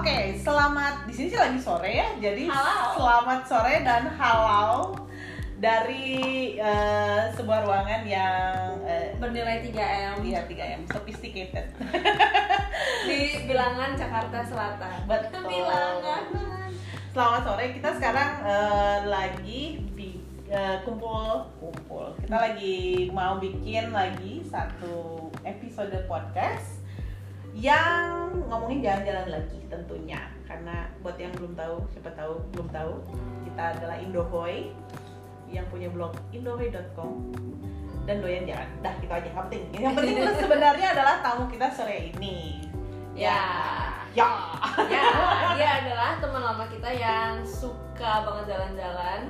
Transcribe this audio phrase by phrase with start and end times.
[0.00, 2.08] Oke, selamat di sini sih lagi sore ya.
[2.16, 2.48] Jadi
[2.96, 4.96] selamat sore dan halau
[5.60, 11.76] dari eh, sebuah ruangan yang eh, bernilai 3M iya 3M sophisticated.
[13.12, 15.04] di bilangan Jakarta Selatan.
[15.04, 15.44] Betul.
[15.44, 16.24] Bilangan.
[17.12, 17.64] Selamat sore.
[17.76, 22.16] Kita sekarang eh, lagi bi- eh, kumpul kumpul.
[22.24, 26.79] Kita lagi mau bikin lagi satu episode podcast
[27.54, 30.20] yang ngomongin jalan-jalan lagi tentunya.
[30.46, 32.92] Karena buat yang belum tahu siapa tahu belum tahu
[33.46, 34.74] kita adalah Indohoy
[35.50, 37.34] yang punya blog indohoy.com
[38.06, 38.68] dan doyan jalan.
[38.82, 39.26] Dah gitu aja.
[39.26, 42.66] Yang penting yang penting itu sebenarnya adalah tamu kita sore ini.
[43.18, 43.42] Ya.
[44.14, 44.30] ya.
[44.88, 45.06] Ya,
[45.58, 49.20] dia adalah teman lama kita yang suka banget jalan-jalan.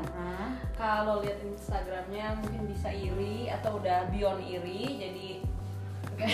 [0.80, 5.39] Kalau lihat Instagramnya mungkin bisa iri atau udah beyond iri, jadi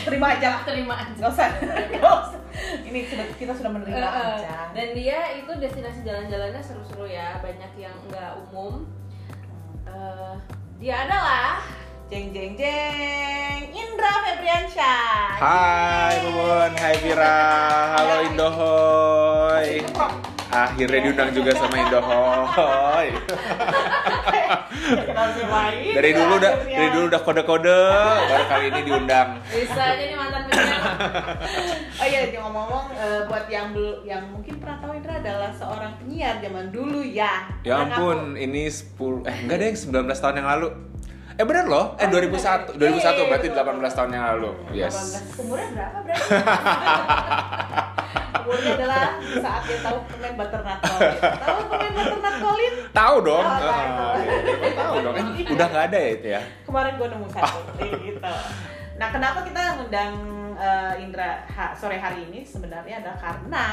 [0.06, 0.46] terima aja.
[0.50, 1.12] Lah terima aja.
[1.14, 1.48] nggak usah.
[1.92, 2.40] Nggak usah.
[2.82, 4.37] Ini sudah kita sudah menerima Eh, eh.
[4.40, 4.56] aja.
[4.73, 8.88] Dan dia itu destinasi jalan-jalannya seru-seru ya, banyak yang nggak umum.
[9.84, 10.34] Eh,
[10.76, 11.60] dia adalah
[12.09, 13.60] jeng jeng jeng.
[13.70, 15.37] Indra Febriansyah.
[15.37, 17.40] Hai Bubun, hai Vira,
[17.93, 19.84] halo Indohoy
[20.47, 23.09] Akhirnya diundang juga sama Indohoy?
[25.93, 27.80] Dari dulu udah, dari dulu udah kode-kode,
[28.25, 30.83] baru kali ini diundang bisa aja nih mantan penyiar.
[32.01, 33.73] Oh iya, jangan ngomong-ngomong eh, buat yang
[34.05, 37.49] yang mungkin pernah tahu Indra adalah seorang penyiar zaman dulu ya.
[37.65, 40.69] Ya ampun, aku- ini 10, eh enggak deh, 19 tahun yang lalu
[41.37, 42.97] Eh bener loh, eh Oh, 2001, bener.
[42.97, 44.73] 2001 Iya, berarti betul, 18 tahun yang lalu 18.
[44.73, 44.97] Yes
[45.37, 46.33] Umurnya berapa berarti?
[48.37, 49.05] Umurnya adalah
[49.37, 51.19] saat dia tahu permen butternut Colin.
[51.19, 52.74] Tahu permen butternut Colin?
[52.91, 53.71] Tahu dong, Oh, tahu.
[53.71, 57.59] Ah, iya, tahu dong, kan udah nggak ada ya itu ya Kemarin gue nemu satu
[57.79, 58.35] gitu.
[58.96, 60.15] Nah, kenapa kita ngundang
[60.57, 63.66] eh, Indra ha- sore hari ini sebenarnya adalah karena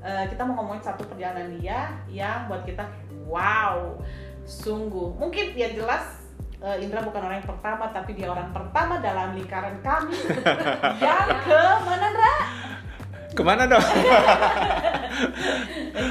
[0.00, 2.82] eh, kita mau ngomongin satu perjalanan dia yang buat kita
[3.24, 3.94] wow,
[4.42, 5.14] sungguh.
[5.14, 6.26] Mungkin ya jelas
[6.58, 10.18] eh, Indra bukan orang yang pertama, tapi dia orang pertama dalam lingkaran kami
[11.06, 12.36] yang ke mana Indra?
[13.36, 13.84] Ke mana dong?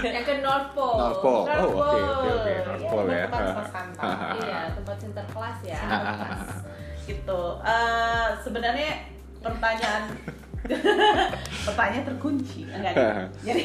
[0.06, 0.97] yang ke North Pole.
[1.02, 1.46] North Pole.
[1.50, 2.50] Oh, oke, oke, oke.
[2.50, 3.25] Iya, North Pole ya.
[3.25, 4.38] tempat-tempat santai.
[4.40, 5.80] Iya, tempat sinterklas ya.
[7.06, 9.06] gitu eh sebenarnya
[9.38, 10.09] pertanyaan
[11.69, 13.06] pertanyaan terkunci enggak gitu.
[13.53, 13.62] jadi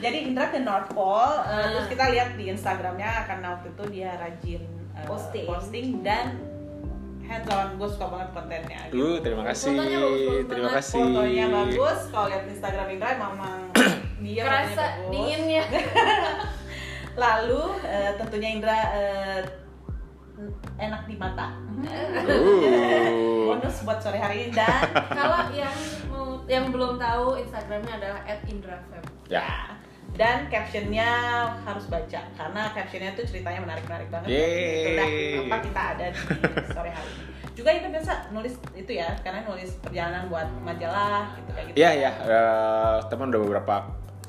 [0.00, 1.68] jadi Indra ke North Pole Hmm.
[1.68, 4.62] terus kita lihat di Instagramnya karena waktu itu dia rajin
[4.96, 5.44] eh, Posting.
[5.44, 6.40] posting dan
[7.30, 8.98] hands on gue suka banget kontennya gitu.
[8.98, 10.76] Uh, terima kasih, Fotonya bagus-bagus terima banget.
[10.82, 13.58] kasih fotonya bagus kalau lihat Instagram Indra memang
[14.26, 15.08] dia Kerasa bagus.
[15.08, 15.64] dinginnya.
[17.24, 19.40] lalu eh, tentunya Indra eh,
[20.78, 23.44] enak di mata Uh.
[23.48, 25.72] bonus buat sore hari ini dan Kalau yang
[26.12, 29.00] mau yang belum tahu Instagramnya adalah @indrafeb.
[29.26, 29.79] Ya,
[30.14, 31.10] dan captionnya
[31.62, 34.28] harus baca karena captionnya tuh ceritanya menarik menarik banget.
[34.28, 35.38] Yeay.
[35.46, 36.20] itu kita ada di
[36.70, 37.24] sore hari ini.
[37.50, 41.76] Juga kita biasa nulis itu ya karena nulis perjalanan buat majalah gitu kayak gitu.
[41.76, 43.76] Iya ya, eh, teman udah beberapa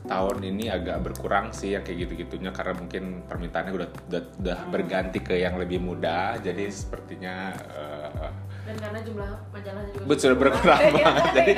[0.02, 4.72] tahun ini agak berkurang sih yang kayak gitu-gitunya karena mungkin permintaannya udah udah, udah Hmm.
[4.74, 8.32] berganti ke yang lebih muda, jadi sepertinya eh,
[8.62, 10.92] Dan karena jumlah majalahnya juga sudah berkurang Iya.
[10.96, 11.54] banget, jadi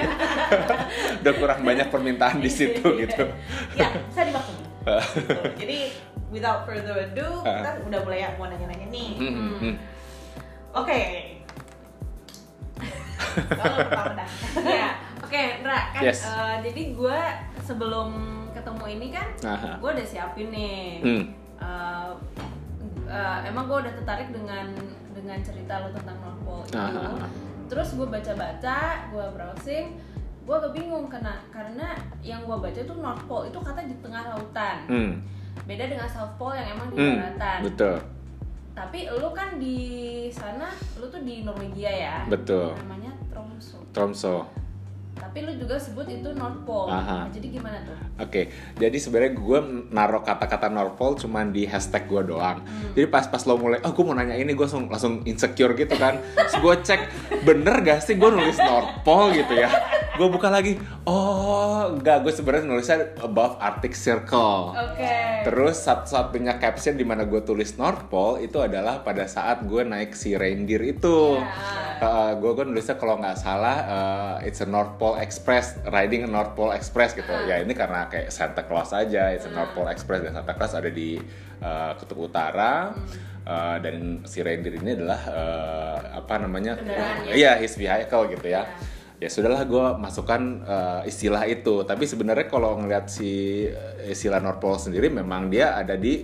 [1.21, 3.23] udah kurang banyak permintaan di situ gitu.
[3.73, 5.31] ya bisa dimaklumi Gitu.
[5.57, 5.77] jadi
[6.27, 9.75] without further ado kita udah mulai mau nanya-nanya nih Hmm, hmm, hmm.
[10.73, 11.01] oke
[13.49, 14.89] kalau pertama dah Iya.
[15.23, 16.19] Oke, Ndra, kan Yes.
[16.21, 17.19] eh, jadi gue
[17.59, 18.09] sebelum
[18.51, 19.27] ketemu ini kan
[19.79, 21.01] gue udah siapin nih.
[21.01, 21.23] Hmm.
[21.57, 22.09] Eh,
[23.07, 24.67] eh, emang gue udah tertarik dengan
[25.09, 26.17] dengan cerita lo tentang
[26.53, 26.77] Pole itu.
[26.77, 27.25] Aha.
[27.65, 28.77] Terus gue baca-baca,
[29.09, 29.87] gue browsing,
[30.43, 31.87] gue agak bingung karena karena
[32.21, 34.77] yang gue baca tuh North Pole itu kata di tengah lautan.
[34.85, 35.11] Hmm.
[35.63, 37.17] Beda dengan South Pole yang emang di Hmm.
[37.17, 37.59] daratan.
[37.63, 37.97] Betul,
[38.73, 39.77] Tapi lu kan di
[40.27, 40.65] sana,
[40.97, 42.15] lu tuh di Norwegia ya.
[42.25, 42.73] betul.
[42.75, 43.77] Namanya Tromso.
[43.89, 44.49] Tromso.
[45.13, 46.89] Tapi lu juga sebut itu North Pole.
[46.89, 47.25] Aha.
[47.25, 47.95] Nah, jadi gimana tuh?
[48.21, 49.59] Oke, jadi sebenarnya gue
[49.93, 52.61] naruh kata-kata North Pole cuman di hashtag gue doang.
[52.97, 55.93] Jadi pas pas lo mulai, oh gue mau nanya ini, gue langsung langsung insecure gitu
[55.97, 56.17] kan.
[56.37, 57.01] Terus gue cek,
[57.45, 59.69] bener gak sih gue nulis North Pole gitu ya?
[60.13, 60.77] Gue buka lagi,
[61.09, 64.77] oh enggak, gue sebenarnya nulisnya above Arctic Circle.
[64.77, 65.13] Oke.
[65.41, 70.13] Terus satu-satunya caption di mana gue tulis North Pole itu adalah pada saat gue naik
[70.13, 71.41] si reindeer itu.
[72.03, 72.35] Ya.
[72.35, 76.53] gue gue nulisnya kalau nggak salah uh, it's a North Pole Express riding a North
[76.53, 77.45] Pole Express gitu Ah.
[77.45, 80.73] ya ini karena kayak Santa Claus aja it's a North Pole Express dan Santa Claus
[80.73, 81.15] ada di
[81.59, 82.91] uh, kutub utara
[83.43, 86.79] Uh, dan si reindeer ini adalah uh, apa namanya
[87.27, 88.63] iya his vehicle gitu ya
[89.19, 89.27] Ya.
[89.27, 94.63] ya sudahlah gue masukkan uh, istilah itu tapi sebenarnya kalau ngeliat si uh, istilah North
[94.63, 96.23] Pole sendiri memang dia ada di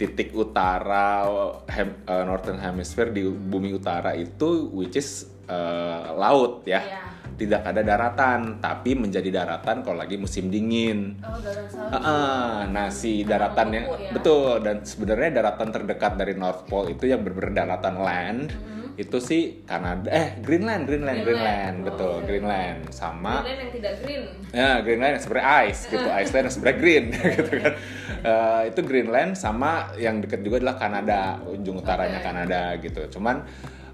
[0.00, 1.28] titik utara
[1.68, 7.00] hem, uh, Northern Hemisphere di bumi utara itu which is uh, laut ya Iya.
[7.36, 11.92] tidak ada daratan tapi menjadi daratan kalau lagi musim dingin Oh, sapi.
[11.92, 14.12] Heeh, nah si daratan yang ya.
[14.12, 18.48] betul dan sebenarnya daratan terdekat dari North Pole itu yang benar daratan land
[18.96, 21.76] itu sih Kanada eh Greenland Greenland Greenland, Greenland.
[21.84, 22.22] betul Oh.
[22.22, 24.22] Greenland sama Greenland yang tidak green.
[24.50, 27.04] ya Greenland yang sebenarnya ice gitu Iceland yang sebenarnya green
[27.36, 27.74] gitu kan
[28.20, 32.26] Eh, itu Greenland sama yang deket juga adalah Kanada ujung utaranya Oke.
[32.26, 33.48] Kanada gitu cuman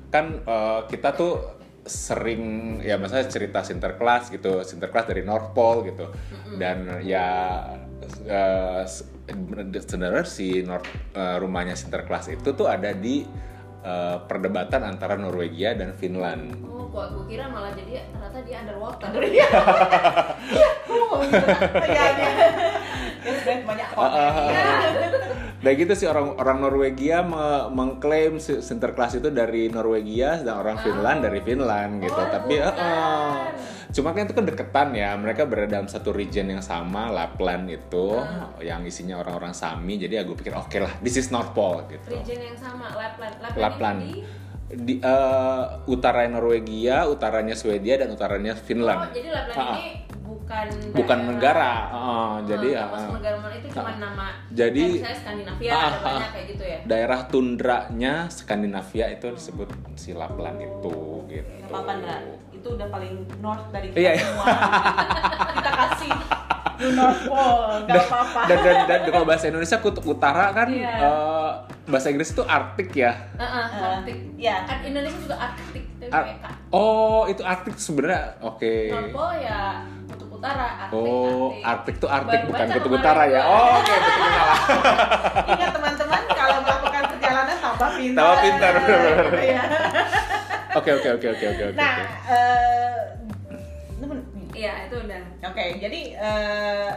[0.09, 1.35] kan eh, kita tuh
[1.87, 2.45] sering
[2.81, 6.11] ya misalnya cerita Sinterklas gitu Sinterklas dari North Pole gitu
[6.59, 7.27] dan ya
[8.27, 9.07] eh, se-
[9.81, 13.23] sebenarnya si North eh, rumahnya Sinterklas itu tuh ada di
[13.87, 19.09] eh, perdebatan antara Norwegia dan Finland Oh, gua, gua kira malah jadi ternyata dia underwater.
[19.29, 19.49] Iya.
[20.49, 21.47] Iya, ngomong gitu.
[21.79, 22.31] Iya, iya.
[23.27, 23.99] Ya banyak kok.
[23.99, 24.49] Ah, ah, ah.
[24.49, 24.65] Iya.
[25.57, 30.79] Dan gitu sih orang orang Norwegia me- mengklaim si- Sinterklas itu dari Norwegia dan orang
[30.79, 32.15] Finland dari Finland gitu.
[32.15, 32.71] Oh, Tapi bukan.
[32.73, 33.35] eh,
[33.91, 35.11] cuma kan itu kan deketan ya.
[35.17, 38.15] Mereka berada dalam satu region yang sama, Lapland itu
[38.61, 39.99] yang isinya orang-orang Sami.
[39.99, 42.15] Jadi aku pikir oke lah, this is North Pole gitu.
[42.15, 43.35] Region yang sama, Lapland.
[43.37, 43.76] Lapland, Lapland.
[43.79, 44.25] Ini di
[44.67, 49.15] Di eh, utaranya Norwegia, utaranya Swedia dan utaranya Oh, Finland.
[49.15, 49.79] jadi Lapland Ah, ah.
[49.79, 51.73] ini bukan Bukan negara.
[51.87, 53.15] eh, jadi Ah, ah, termasuk ah.
[53.15, 53.97] negara mana itu cuma Ah.
[53.97, 54.27] nama.
[54.49, 56.79] Jadi- kayak Skandinavia Ah, ada banyak kayak gitu ya.
[56.85, 60.97] daerah tundranya Skandinavia itu disebut si Lapland itu
[61.27, 61.51] gitu.
[61.63, 62.17] Gak apa-apa.
[62.51, 64.25] Itu udah paling north dari kita Iya, iya.
[64.25, 64.47] semua.
[65.53, 66.11] kita kasih
[66.93, 68.41] North Pole, gak Dan, apa-apa.
[68.45, 70.93] dan, dan, dan kalau bahasa Indonesia kutub utara kan Iya.
[70.99, 71.51] eh,
[71.87, 73.13] bahasa Inggris itu Arktik ya.
[73.35, 74.17] Heeh, Eh, Arktik.
[74.37, 74.55] iya.
[74.63, 76.29] Ar- Indonesia juga Arktik tapi Ar-
[76.71, 78.73] oh itu Arktik sebenarnya oke.
[78.89, 79.61] North Pole ya
[80.07, 81.65] kutub utara, Arktik, Oh, Arktik.
[81.65, 83.43] Arktik tuh Arktik Baru bukan baca kutub kemarin utara ya.
[83.43, 84.59] Oh, oke betul salah.
[85.53, 88.21] Ingat teman-teman kalau melakukan perjalanan tambah pintar.
[88.21, 88.73] Tambah pintar.
[89.37, 89.63] Iya.
[90.75, 91.75] Oke oke oke oke oke oke.
[91.75, 91.97] Nah,
[92.29, 93.16] eh, temen-
[94.57, 95.23] Iya, itu udah.
[95.45, 96.91] Oke, jadi eh,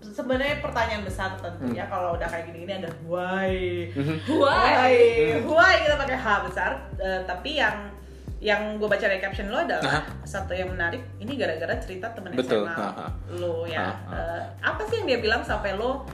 [0.00, 1.42] sebenarnya pertanyaan besar Hmm.
[1.42, 3.90] tentunya kalau udah kayak gini-gini ada why,
[4.30, 4.94] Why?
[5.42, 6.70] why kita pakai H besar.
[6.96, 7.90] Eh, tapi yang
[8.38, 11.00] yang gue baca dari caption lo adalah satu yang menarik.
[11.16, 12.76] Ini gara-gara cerita temen Betul, SMA
[13.34, 13.88] lo ya.
[14.06, 16.04] Eh, apa sih yang dia bilang sampai lo?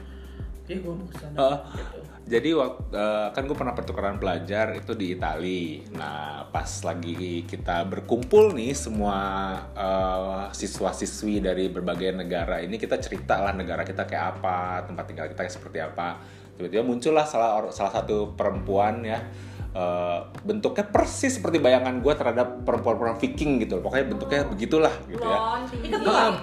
[0.65, 1.35] Ya gue mau ke sana.
[1.35, 1.57] Oh.
[1.75, 1.99] gitu.
[2.21, 2.95] Jadi waktu
[3.35, 5.83] kan gue pernah pertukaran pelajar itu di Itali.
[5.97, 9.17] Nah pas lagi kita berkumpul nih semua
[9.75, 15.27] eh, siswa-siswi dari berbagai negara ini kita cerita lah negara kita kayak apa, tempat tinggal
[15.27, 16.23] kita kayak seperti apa.
[16.55, 19.19] Tiba-tiba muncullah salah or- salah satu perempuan ya
[19.75, 23.83] eh, bentuknya persis seperti bayangan gue terhadap perempuan-perempuan Viking gitu.
[23.83, 25.39] Pokoknya bentuknya begitulah gitu ya.
[26.07, 26.37] Ah,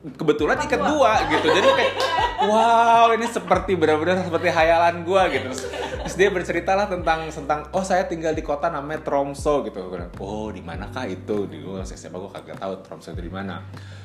[0.00, 1.46] kebetulan ikat dua gitu.
[1.52, 1.92] Jadi kayak
[2.48, 5.52] wow ini seperti benar-benar seperti hayalan gua gitu.
[5.52, 9.92] Terus, terus dia bercerita lah tentang tentang oh saya tinggal di kota namanya Tromso gitu.
[9.92, 11.44] Bilang, oh di manakah itu?
[11.44, 13.60] Di gua masih gua kagak tahu Tromso itu di mana.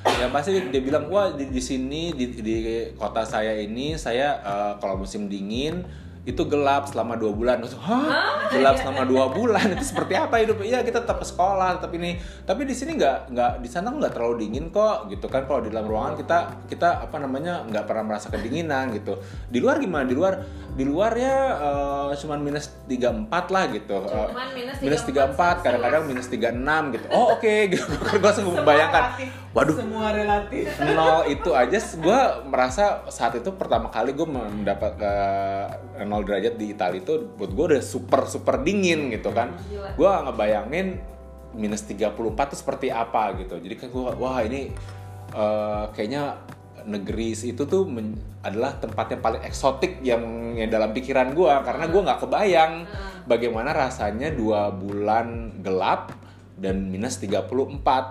[0.06, 2.56] Ya pasti dia, dia bilang wah di, di sini di, di
[3.00, 7.62] kota saya ini saya eh, kalau musim dingin itu gelap selama dua bulan.
[7.62, 8.50] Terus hah?
[8.50, 8.82] Gelap iya.
[8.82, 9.78] selama dua bulan?
[9.78, 10.58] Itu seperti apa hidup?
[10.66, 12.18] Iya kita tetap sekolah tetap ini.
[12.44, 15.46] Tapi di sini nggak nggak di sana nggak terlalu dingin kok gitu kan.
[15.46, 19.22] Kalau di dalam ruangan oh, kita kita apa namanya nggak pernah merasa kedinginan gitu.
[19.54, 20.10] Di luar gimana?
[20.10, 20.34] Di luar
[20.76, 23.98] di luar ya uh, cuman minus 34 lah gitu.
[24.02, 26.52] Eh, cuman minus, minus 34, kadang-kadang minus 36
[27.00, 27.06] gitu.
[27.14, 27.72] Oh oke okay.
[27.72, 29.04] gue sempat membayangkan
[29.56, 29.78] waduh.
[29.78, 30.68] Semua relatif.
[30.98, 35.66] Nol itu aja gue merasa saat itu pertama kali gue mendapat uh,
[36.22, 39.56] 0 derajat di Italia itu buat gue udah super super dingin gitu kan.
[40.00, 40.88] Gue gak ngebayangin
[41.56, 43.60] minus 34 itu seperti apa gitu.
[43.60, 44.72] Jadi kan gue wah ini
[45.36, 46.40] uh, kayaknya
[46.86, 51.90] negeri itu tuh men- adalah tempat yang paling eksotik yang, yang dalam pikiran gue karena
[51.90, 52.74] gue nggak kebayang
[53.26, 56.14] bagaimana rasanya dua bulan gelap
[56.56, 57.52] dan minus 34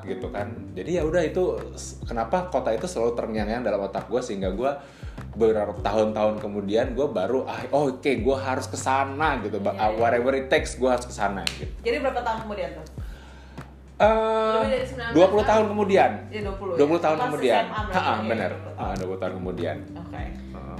[0.04, 0.52] gitu kan.
[0.76, 1.56] Jadi ya udah itu
[2.04, 4.68] kenapa kota itu selalu terngiang-ngiang dalam otak gue sehingga gue
[5.35, 9.87] beberapa tahun-tahun kemudian gue baru ah oh, oke gue harus ke sana gitu Iya, iya.
[9.94, 12.87] whatever it takes gue harus ke sana gitu Jadi berapa tahun kemudian tuh?
[13.94, 16.75] Eh, Lebih dari 19 20 tahun kemudian Ya 20.
[16.75, 18.78] 20 tahun kemudian ya, benar 20 tahun.
[18.78, 20.14] Ah, 20 tahun kemudian Oke.
[20.14, 20.33] Heeh.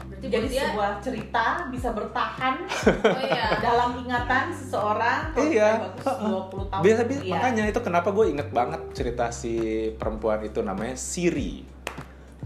[0.05, 2.55] Berarti Jadi dia, sebuah cerita bisa bertahan
[3.15, 3.47] oh iya.
[3.59, 5.71] dalam ingatan seseorang Iya.
[5.99, 7.33] 20 tahun Biasa, kemudian.
[7.33, 9.55] makanya itu kenapa gue inget banget cerita si
[9.93, 11.74] perempuan itu namanya Siri.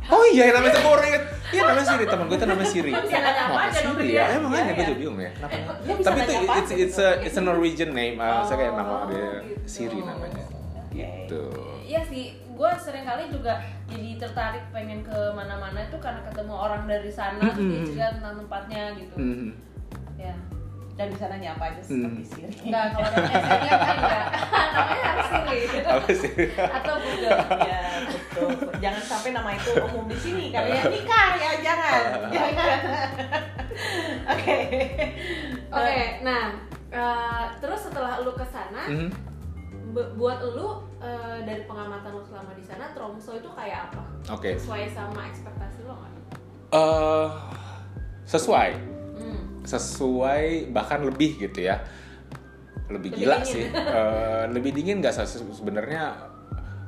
[0.09, 1.25] Oh iya, namanya inget.
[1.49, 2.93] Iya namanya Siri, teman gue itu namanya Siri.
[2.93, 4.21] Kenapa aja Siri dia?
[4.21, 4.25] ya?
[4.37, 4.89] Eh makanya Iya, gue iya.
[4.89, 5.31] juga bingung ya.
[5.33, 5.73] Kenapa?
[5.81, 8.17] Dia bisa Tapi itu it's it's a it's a Norwegian name.
[8.21, 9.65] Uh, saya kayak nama Oh, dia gitu.
[9.65, 10.45] Siri namanya.
[10.93, 11.45] gitu
[11.89, 16.85] Iya sih, gue sering kali juga jadi tertarik pengen ke mana-mana itu karena ketemu orang
[16.85, 17.89] dari sana, terus dia Mm-mm.
[17.89, 19.15] cerita tentang tempatnya gitu.
[19.17, 19.49] Mhm.
[20.21, 20.35] Ya,
[20.99, 22.11] Dan bisa nanya apa aja Hmm.
[22.11, 22.55] seperti Siri.
[22.65, 24.25] enggak kalau ada saya kan enggak,
[24.69, 27.39] namanya harus Siri apa sih atau Google.
[27.63, 28.49] ya betul.
[28.79, 32.01] Jangan sampai nama itu umum di sini kalian nikah ya jangan.
[32.29, 32.79] Jangan.
[34.29, 34.57] Oke.
[35.71, 36.45] Oke, nah
[36.89, 39.09] eh, terus setelah lu ke sana, Mhm.
[39.91, 44.03] bu- buat lu eh, dari pengamatan lu selama di sana, Tromso itu kayak apa?
[44.29, 46.13] oke Sesuai sama ekspektasi lo nggak?
[46.71, 47.29] Eh,
[48.25, 48.98] sesuai Hmm.
[49.69, 51.85] Sesuai bahkan lebih gitu ya.
[52.89, 53.53] Lebih, Lebih gila dingin.
[53.53, 53.65] sih.
[53.69, 54.99] Eh, lebih dingin
[55.29, 56.17] se- sebenarnya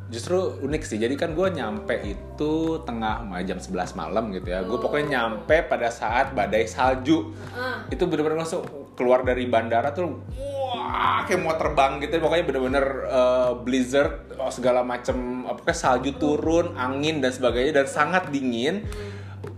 [0.08, 0.96] justru unik sih.
[0.96, 4.64] Jadi kan gue nyampe itu tengah jam 11 malam gitu ya.
[4.64, 4.82] Gue Oh.
[4.82, 7.30] pokoknya nyampe pada saat badai salju.
[7.52, 8.64] Ah, itu bener-bener langsung
[8.96, 12.16] keluar dari bandara tuh wah kayak mau terbang gitu.
[12.16, 18.32] Pokoknya bener-bener eh, blizzard oh, segala macem pokoknya salju turun angin dan sebagainya dan sangat
[18.32, 18.82] dingin.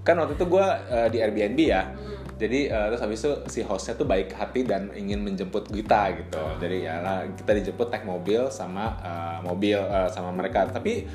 [0.03, 0.67] Kan waktu itu gue
[1.09, 1.83] di Airbnb ya
[2.43, 6.43] jadi eh, terus habis itu si hostnya tuh baik hati dan ingin menjemput kita gitu.
[6.59, 10.67] Jadi ya kita dijemput naik mobil sama eh, mobil eh, sama mereka.
[10.67, 11.07] Tapi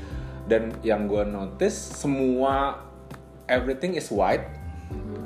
[0.48, 2.80] dan yang gue notice semua
[3.52, 4.48] everything is white.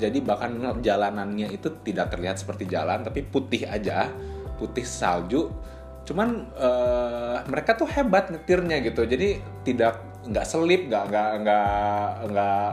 [0.02, 4.10] Jadi bahkan jalanannya itu tidak terlihat seperti jalan tapi putih aja.
[4.58, 5.54] Putih salju.
[6.02, 9.06] Cuman eh, mereka tuh hebat nyetirnya gitu.
[9.06, 11.94] Jadi tidak nggak selip nggak nggak nggak
[12.26, 12.66] nggak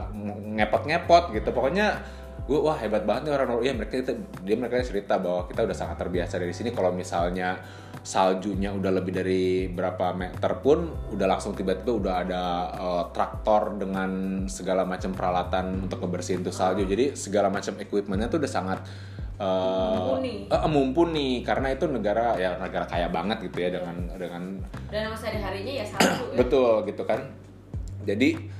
[0.58, 1.54] ngepot ngepot gitu.
[1.54, 2.18] Pokoknya
[2.50, 4.10] gue wah hebat banget nih orang Iya mereka itu
[4.42, 6.74] dia mereka cerita bahwa kita udah sangat terbiasa dari sini.
[6.74, 7.62] Kalau misalnya
[8.02, 12.42] saljunya udah lebih dari berapa meter pun udah langsung tiba-tiba udah ada
[12.74, 14.10] eh, traktor dengan
[14.50, 16.82] segala macam peralatan untuk ngebersihin tuh salju.
[16.90, 18.82] Jadi segala macam equipmentnya tuh udah sangat
[19.38, 20.34] eh, Mumpuni.
[20.50, 21.28] eh, mumpuni.
[21.46, 24.42] Karena itu negara ya negara kaya banget gitu ya dengan dengan
[24.90, 26.38] dan yang sehari-harinya ya salju ya.
[26.42, 27.30] betul gitu kan.
[28.02, 28.58] Jadi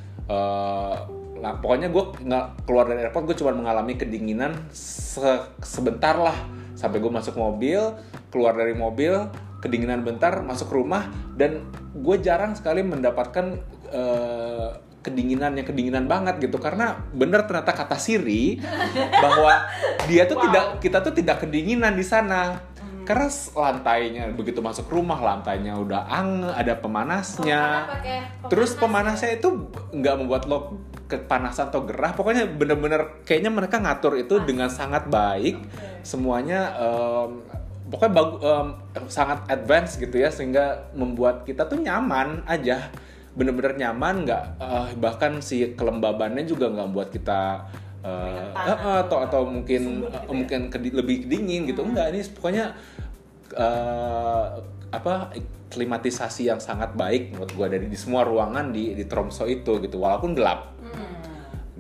[1.41, 6.37] lah pokoknya gue nggak keluar dari airport gue cuma mengalami kedinginan se- sebentar lah.
[6.77, 7.81] Sampai gue masuk mobil
[8.29, 9.13] keluar dari mobil
[9.61, 14.69] kedinginan bentar masuk rumah dan gue jarang sekali mendapatkan eh,
[15.01, 16.57] kedinginan yang kedinginan banget gitu.
[16.57, 18.61] Karena bener ternyata kata Siri
[19.17, 19.65] bahwa
[20.05, 20.45] dia tuh Wow.
[20.49, 22.57] tidak kita tuh tidak kedinginan di sana.
[23.01, 27.91] Karena s- lantainya begitu masuk rumah lantainya udah ang ada pemanasnya.
[27.91, 29.49] Pakai terus pemanas pemanasnya itu
[29.91, 30.79] nggak membuat lo
[31.11, 35.59] kepanasan atau gerah pokoknya bener-bener kayaknya mereka ngatur itu dengan sangat baik
[36.07, 37.43] semuanya em,
[37.91, 38.69] pokoknya bagu, em,
[39.11, 42.89] sangat advance gitu ya sehingga membuat kita tuh nyaman aja.
[43.31, 47.67] Bener-bener nyaman nggak eh, bahkan si kelembabannya juga nggak buat kita
[48.03, 50.27] eh, eh, atau atau mungkin ya?
[50.31, 51.83] mungkin kedi- lebih dingin gitu.
[51.83, 52.75] Enggak ini pokoknya
[53.55, 54.47] eh,
[54.91, 55.31] apa
[55.71, 60.03] klimatisasi yang sangat baik menurut gua dari di semua ruangan di di Tromso itu gitu
[60.03, 60.75] walaupun gelap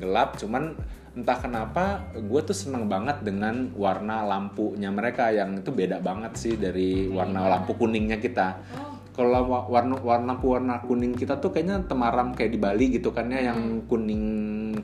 [0.01, 0.75] gelap cuman
[1.11, 6.55] entah kenapa gue tuh seneng banget dengan warna lampunya mereka yang itu beda banget sih
[6.55, 8.63] dari warna lampu kuningnya kita.
[8.79, 13.11] Oh, kalau wa- warna warna warna kuning kita tuh kayaknya temaram kayak di Bali gitu
[13.11, 14.25] kan ya yang kuning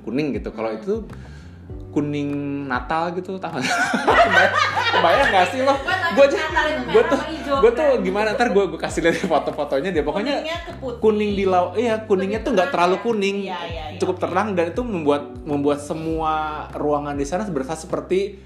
[0.02, 0.50] kuning gitu.
[0.50, 1.06] Kalau itu
[1.96, 2.28] kuning
[2.68, 3.56] Natal gitu tahu
[4.28, 4.54] kebayang,
[4.92, 5.72] kebayang gak sih lo?
[6.12, 6.38] Gue aja
[6.92, 7.20] gue tuh
[7.56, 8.36] gue tuh gimana?
[8.36, 10.04] ntar gue gue kasih lihat foto-fotonya dia.
[10.04, 10.44] Pokoknya
[11.00, 13.48] kuning di laut iya kuningnya tuh nggak terlalu kuning.
[13.48, 13.96] Iya, iya, iya.
[13.96, 18.44] cukup terang dan itu membuat membuat semua ruangan di sana berasa seperti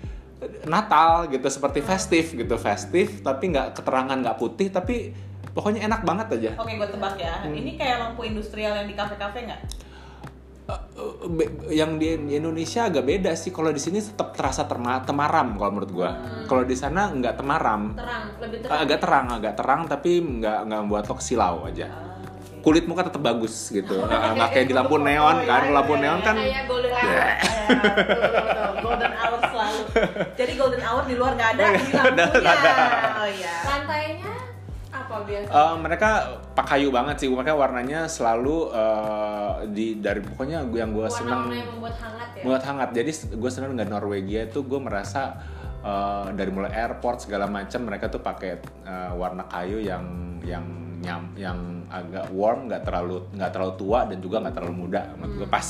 [0.70, 2.54] Natal gitu seperti festif gitu.
[2.54, 5.10] Festif tapi nggak keterangan nggak putih tapi
[5.50, 6.50] pokoknya enak banget aja.
[6.54, 7.42] Oke, gue tebak ya.
[7.42, 7.50] Hmm.
[7.50, 9.89] Ini kayak lampu industrial yang di kafe-kafe nggak?
[11.68, 15.90] Yang di, Indonesia agak beda sih kalau di sini tetap terasa terma- temaram kalau menurut
[15.90, 16.10] gua
[16.44, 20.80] kalau di sana nggak temaram terang lebih terang agak terang agak terang tapi nggak nggak
[20.80, 22.60] membuat lo silau aja Ah, oke.
[22.60, 25.92] kulit muka tetap bagus gitu nggak nggak kayak di lampu neon Oh, kan iya, lampu
[25.92, 26.26] iya, neon iya.
[26.26, 27.86] kan kayak golden hour Ya, betul,
[28.20, 28.72] betul.
[28.80, 29.82] golden hour selalu.
[30.38, 32.26] Jadi golden hour di luar nggak ada, di lampunya.
[33.14, 33.54] Oh iya.
[33.64, 34.32] lantainya
[35.10, 35.48] apa biasa?
[35.50, 36.10] Eh, mereka
[36.54, 37.28] pak kayu banget sih.
[37.28, 42.28] Mereka warnanya selalu eh, di dari pokoknya gue yang gue seneng warna-warna yang membuat hangat
[42.38, 42.42] ya?
[42.46, 42.88] Buat hangat.
[42.94, 45.42] Jadi gue seneng dengan Norwegia itu gue merasa
[45.82, 50.64] eh, dari mulai airport segala macam mereka tuh pakai eh, warna kayu yang yang
[51.00, 55.10] nyam yang agak warm nggak terlalu nggak terlalu tua dan juga nggak terlalu muda.
[55.18, 55.66] Menurut gue pas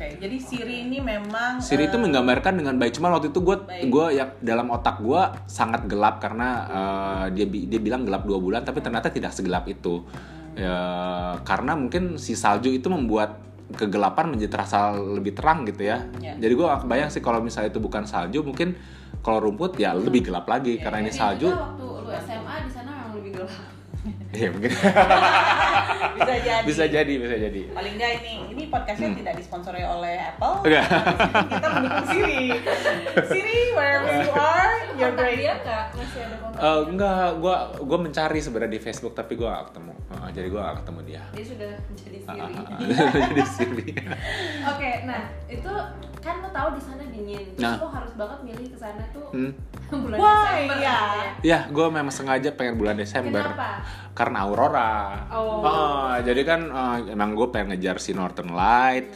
[0.00, 2.96] Hmm, Oke, jadi Siri ini memang Siri itu eh, menggambarkan dengan baik.
[2.96, 7.80] Cuman waktu itu gue gue yang dalam otak gue sangat gelap karena eh, dia dia
[7.84, 10.00] bilang gelap dua bulan, tapi ternyata tidak segelap itu.
[10.56, 13.38] Ya, karena mungkin si salju itu membuat
[13.76, 16.08] kegelapan menjadi terasa lebih terang gitu ya.
[16.18, 16.34] Ya.
[16.40, 18.74] Jadi gue gak kebayang sih kalau misalnya itu bukan salju, mungkin
[19.20, 21.52] kalau rumput ya lebih gelap lagi Ya, karena ini salju.
[21.52, 23.79] waktu lu SMA di sana memang lebih gelap
[24.30, 24.72] Iya mungkin.
[26.16, 27.60] bisa jadi bisa jadi, bisa jadi.
[27.70, 29.18] paling nggak ini ini podcastnya Hmm.
[29.18, 30.86] tidak disponsori oleh Apple Enggak.
[31.50, 32.44] kita mendukung Siri
[33.26, 36.86] Siri wherever you are you're great dia nggak masih ada kontak Eh, dia?
[36.86, 39.92] enggak, gua gua mencari sebenarnya di Facebook tapi gua gak ketemu.
[40.10, 41.22] Eh, jadi gua gak ketemu dia.
[41.30, 42.78] dia sudah menjadi Ah, siri ah, ah.
[43.26, 43.88] jadi Siri.
[44.62, 45.72] oke nah itu
[46.20, 47.76] kan lo tahu di sana dingin terus Nah.
[47.76, 49.52] lo harus banget milih ke sana tuh Hmm.
[50.04, 50.98] bulan Wah, Desember iya.
[51.00, 51.28] ya.
[51.42, 53.42] Ya, gue memang sengaja pengen bulan Desember.
[53.42, 53.70] Kenapa?
[54.12, 54.92] Karena aurora.
[55.32, 56.14] Oh.
[56.20, 59.10] jadi kan eh, emang gue pengen ngejar si Northern Light.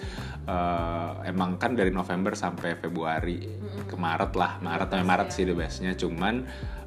[0.45, 3.39] Eh, emang kan dari November sampai Februari
[3.85, 5.35] ke Maret lah, Maret sampai Maret ya.
[5.35, 5.93] sih the bestnya.
[5.95, 6.35] Cuman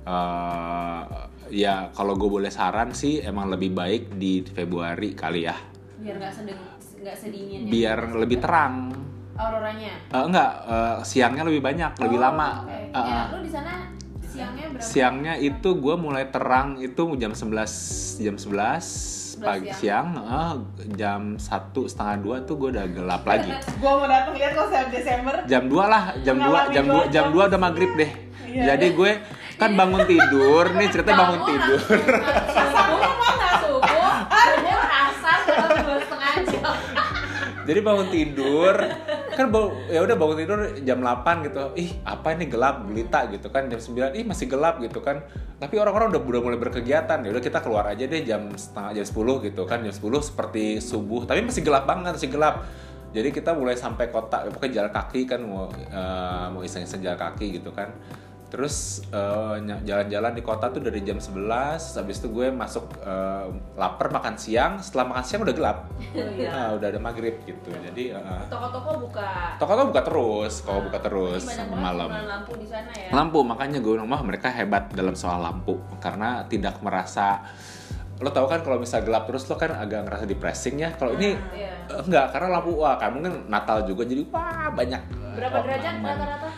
[0.03, 1.01] eh,
[1.49, 5.55] ya kalau gue boleh saran sih emang lebih baik di Februari kali ya,
[5.97, 6.59] biar nggak sedeng
[6.97, 7.71] nggak sedingin ya.
[7.71, 8.91] biar lebih terang.
[9.37, 12.49] Auroranya Eh, enggak, eh, siangnya lebih banyak, lebih Oh, lama.
[12.63, 12.73] oke.
[12.73, 13.73] Eh, ya lo di sana
[14.23, 17.73] siangnya berapa Siangnya itu gue mulai terang itu jam 11
[18.17, 18.85] jam 11
[19.37, 20.53] pagi siang, eh,
[20.91, 23.53] jam satu setengah dua tuh gue udah gelap lagi.
[23.81, 27.13] gua mau datang lihat konser Desember Jam 2 lah, jam 2 Mengalami jam dua 2
[27.13, 27.37] jam jam.
[27.37, 28.11] 2 udah maghrib deh.
[28.47, 28.63] Iya.
[28.73, 29.11] Jadi gue
[29.57, 31.79] kan bangun tidur, nih ceritanya bangun tidur.
[35.77, 36.73] dua setengah jam
[37.67, 38.75] Jadi bangun tidur,
[39.37, 41.61] kan bau- ya udah bangun tidur jam 8 gitu.
[41.77, 44.17] Ih, apa ini gelap gelita gitu kan jam 9.
[44.17, 45.21] Ih, masih gelap gitu kan.
[45.61, 47.21] Tapi orang-orang udah udah mulai berkegiatan.
[47.21, 49.85] Ya udah kita keluar aja deh jam setengah jam 10 gitu kan.
[49.85, 52.65] Jam 10 seperti subuh, tapi masih gelap banget, masih gelap.
[53.13, 57.61] Jadi kita mulai sampai kota, pokoknya jalan kaki kan mau eh, mau iseng-iseng jalan kaki
[57.61, 57.93] gitu kan.
[58.47, 59.03] Terus
[59.59, 61.43] ny- jalan-jalan di kota tuh dari jam 11,
[61.93, 65.77] habis itu gue masuk eh, lapar makan siang, setelah makan siang udah gelap.
[66.17, 66.49] Oh, iya.
[66.49, 67.69] Ah, udah ada maghrib gitu.
[67.69, 72.09] Jadi eh, toko-toko buka toko tuh buka terus, kalau buka terus Jadi sampai banget malam.
[72.23, 76.79] lampu di sana ya Lampu makanya gue wah mereka hebat dalam soal lampu karena tidak
[76.79, 77.43] merasa
[78.17, 81.37] lo tau kan kalau misal gelap terus lo kan agak ngerasa depressing ya kalau ini
[81.53, 82.01] Iya.
[82.01, 85.01] enggak karena lampu wah kan mungkin Natal juga jadi wah banyak
[85.37, 86.49] berapa oh, derajat rata-rata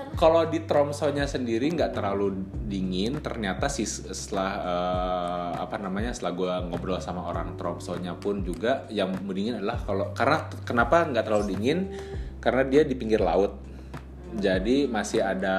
[0.00, 0.16] sana?
[0.16, 6.52] Kalau di Tromsonya sendiri nggak terlalu dingin, ternyata sih setelah eh, apa namanya setelah gue
[6.72, 11.78] ngobrol sama orang Tromsonya pun juga yang dingin adalah kalau karena kenapa nggak terlalu dingin?
[12.40, 13.60] Karena dia di pinggir laut,
[14.32, 15.56] jadi masih ada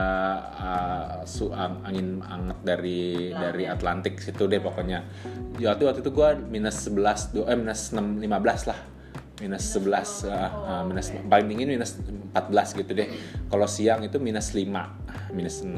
[0.58, 5.06] eh, su ang- angin anget dari dari Atlantik situ deh pokoknya.
[5.62, 8.91] Waktu waktu itu gue minus 11 du- eh minus 6, 15 lah
[9.42, 12.38] minus 11 ah, ah, minus paling dingin minus 14
[12.78, 13.10] gitu deh.
[13.48, 14.70] Kalau siang itu minus 5
[15.34, 15.74] minus 6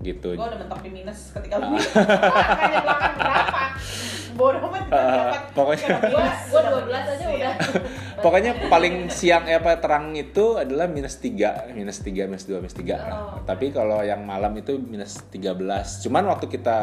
[0.00, 0.34] gitu.
[0.34, 1.90] Gua udah mentok di minus ketika lu minus.
[1.92, 3.60] Makanya belakang berapa?
[4.32, 7.54] Bodoh amat kita Ah, pokoknya- gua gua 12 aja udah.
[8.22, 12.70] Pokoknya paling siang eh, apa terang itu adalah minus 3 minus 3 minus 2 minus
[12.72, 13.42] 3 Oh.
[13.42, 15.58] tapi kalau yang malam itu minus 13
[16.00, 16.78] cuman waktu kita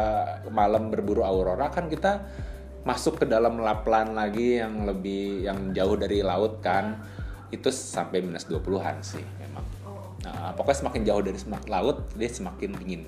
[0.48, 2.28] malam berburu aurora kan kita
[2.80, 6.96] masuk ke dalam laplan lagi yang lebih yang jauh dari laut kan
[7.50, 10.14] itu sampai minus 20-an sih memang Oh.
[10.22, 13.02] Nah, pokoknya semakin jauh dari semak laut dia semakin dingin.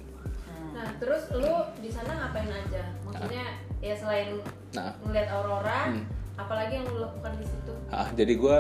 [0.72, 2.82] Nah, terus lu di sana ngapain aja?
[3.06, 3.44] Maksudnya
[3.78, 4.40] ya selain
[4.72, 4.92] Nah.
[5.00, 6.04] ngeliat aurora, Hmm.
[6.35, 7.72] apalagi yang lu lakukan di situ?
[7.88, 8.58] Ah, jadi gue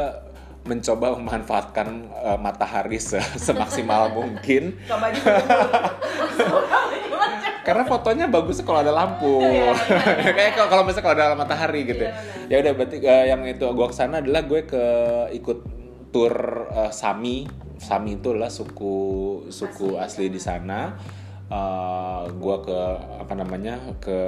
[0.62, 4.78] mencoba memanfaatkan eh, matahari se- semaksimal mungkin.
[7.62, 9.38] Karena fotonya bagus kalau ada lampu.
[10.36, 12.02] Kayak kalau- misalnya kalau ada matahari gitu.
[12.02, 12.14] Iya,
[12.50, 14.84] ya udah berarti eh, yang itu gue ke sana adalah gue ke
[15.38, 15.58] ikut
[16.10, 16.34] tour
[16.74, 17.46] eh, Sami.
[17.78, 18.94] Sami itu adalah suku
[19.50, 20.94] suku asli, di sana
[21.52, 22.80] Eh, gue ke
[23.20, 24.18] apa namanya ke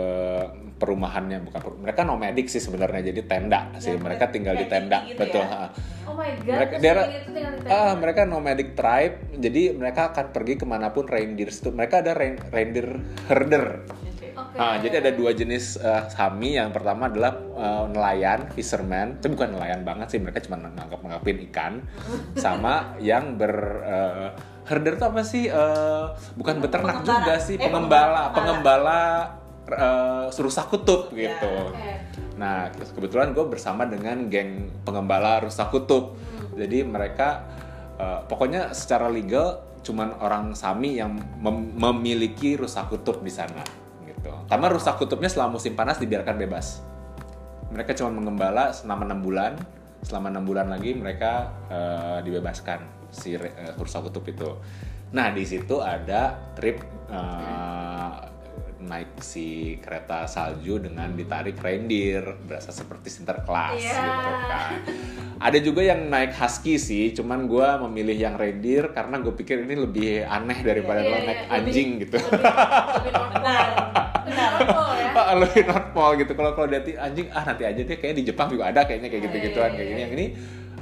[0.74, 5.08] perumahannya bukan per- mereka nomadik sih sebenarnya jadi tenda sih Ya, mereka tinggal di tenda
[5.08, 5.72] gitu betul ya?
[6.04, 9.62] Oh my god, Mereka- terus daerah- yang itu tinggal di Ah, mereka nomadic tribe, jadi
[9.72, 11.72] mereka akan pergi ke mana pun reindeer itu.
[11.72, 12.88] Mereka ada rein- reindeer
[13.24, 13.64] herder.
[13.88, 14.28] Oke.
[14.54, 16.60] Ah, jadi ada dua jenis eh, sami.
[16.60, 19.16] Yang pertama adalah eh, nelayan, fisherman.
[19.16, 21.80] Itu bukan nelayan banget sih, mereka cuma nangkap nangkapin ikan.
[22.36, 24.28] Sama yang ber eh,
[24.64, 25.44] herder itu apa sih?
[25.46, 27.20] Eh, bukan beternak Pengembara.
[27.20, 28.98] juga sih, Eh, pengembala, pengembala.
[29.64, 31.52] pengembala eh, rusa kutub Ya, gitu.
[31.70, 31.92] Oke.
[32.34, 36.16] Nah, kebetulan gue bersama dengan geng pengembala rusa kutub.
[36.52, 37.44] Jadi mereka
[37.94, 43.60] eh, pokoknya secara legal cuman orang Sami yang mem- memiliki rusa kutub di sana
[44.02, 44.32] gitu.
[44.48, 46.80] Karena rusa kutubnya selama musim panas dibiarkan bebas.
[47.68, 49.52] Mereka cuma mengembala selama enam bulan.
[50.00, 54.58] Selama enam bulan lagi mereka eh, dibebaskan si eh, rusa kutub itu.
[55.10, 58.12] Nah di situ ada trip eh,
[58.80, 59.46] naik si
[59.78, 63.96] kereta salju dengan ditarik reindeer berasa seperti Sinterklas Iya.
[63.96, 64.72] gitu kan.
[65.34, 69.74] Ada juga yang naik husky sih, cuman gue memilih yang reindeer karena gue pikir ini
[69.78, 72.16] lebih aneh daripada Iya, lo iya, naik lebih- anjing gitu.
[72.18, 73.66] Lebih, lebih normal.
[74.24, 74.88] Normal
[75.52, 75.62] ya.
[75.64, 78.68] North Pole gitu kalau kalau dari anjing ah nanti aja deh kayak di Jepang juga
[78.68, 80.26] ada kayaknya kayak gitu gituan kayak gini yang ini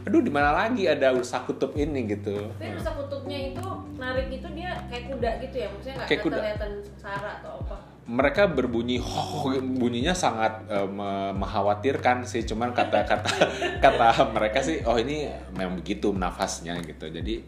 [0.02, 2.06] aduh di mana lagi ada rusa kutub ini?
[2.10, 2.36] Gitu.
[2.58, 3.64] Tapi rusa kutubnya itu
[3.96, 7.76] narik itu dia kayak kuda gitu ya, maksudnya nggak kelihatan sengsara atau apa?
[8.02, 9.46] mereka berbunyi ho
[9.80, 12.42] bunyinya sangat me- mengkhawatirkan sih.
[12.42, 13.30] Cuman kata kata
[13.78, 17.06] kata mereka sih oh ini memang begitu nafasnya gitu.
[17.06, 17.46] Jadi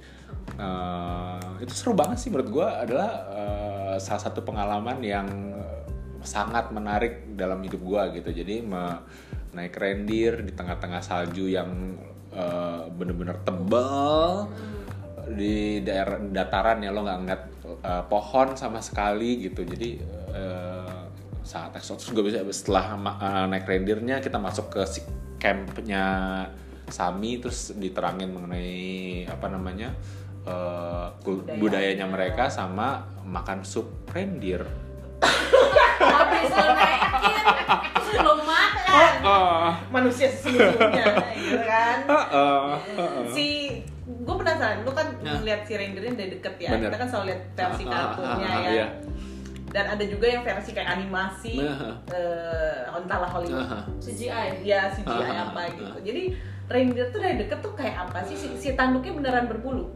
[0.58, 2.68] eh, itu seru banget sih menurut gua.
[2.86, 5.26] Adalah eh, salah satu pengalaman yang
[6.24, 8.30] sangat menarik dalam hidup gua gitu.
[8.30, 9.02] Jadi me-
[9.54, 11.94] naik reindeer di tengah-tengah salju yang
[12.34, 14.50] eh, bener-bener tebal
[15.24, 17.42] di daerah dataran ya lo nggak ngeliat
[17.80, 19.96] uh, pohon sama sekali gitu jadi
[20.36, 21.08] uh,
[21.40, 25.00] sangat eksotis gue bisa setelah uh, naik reindeernya kita masuk ke si
[25.40, 26.04] campnya
[26.92, 29.96] Sami terus diterangin mengenai apa namanya
[30.44, 31.96] uh, kul- Budaya.
[31.96, 34.68] budayanya mereka sama makan sup reindeer
[36.04, 38.43] Habis lo naikin,
[38.94, 39.12] makan.
[39.22, 41.04] Ah, manusia sesungguhnya
[41.36, 43.24] gitu kan ah, ah, ah.
[43.28, 43.46] si
[44.04, 45.36] gue penasaran lu kan Nah.
[45.36, 46.88] ngeliat si reindeernya dari deket ya Bener.
[46.88, 48.86] kita kan selalu lihat versi Ah, ah, kartunnya ah, ah, ya iya.
[49.66, 51.96] dan ada juga yang versi kayak animasi Nah.
[52.08, 53.84] eh, entahlah Hollywood Ah, ah.
[53.98, 54.62] CGI.
[54.62, 56.00] ya CGI ah, apa gitu ah.
[56.00, 56.22] jadi
[56.66, 59.88] reindeer tuh dari deket tuh kayak apa sih si, si tanduknya beneran berbulu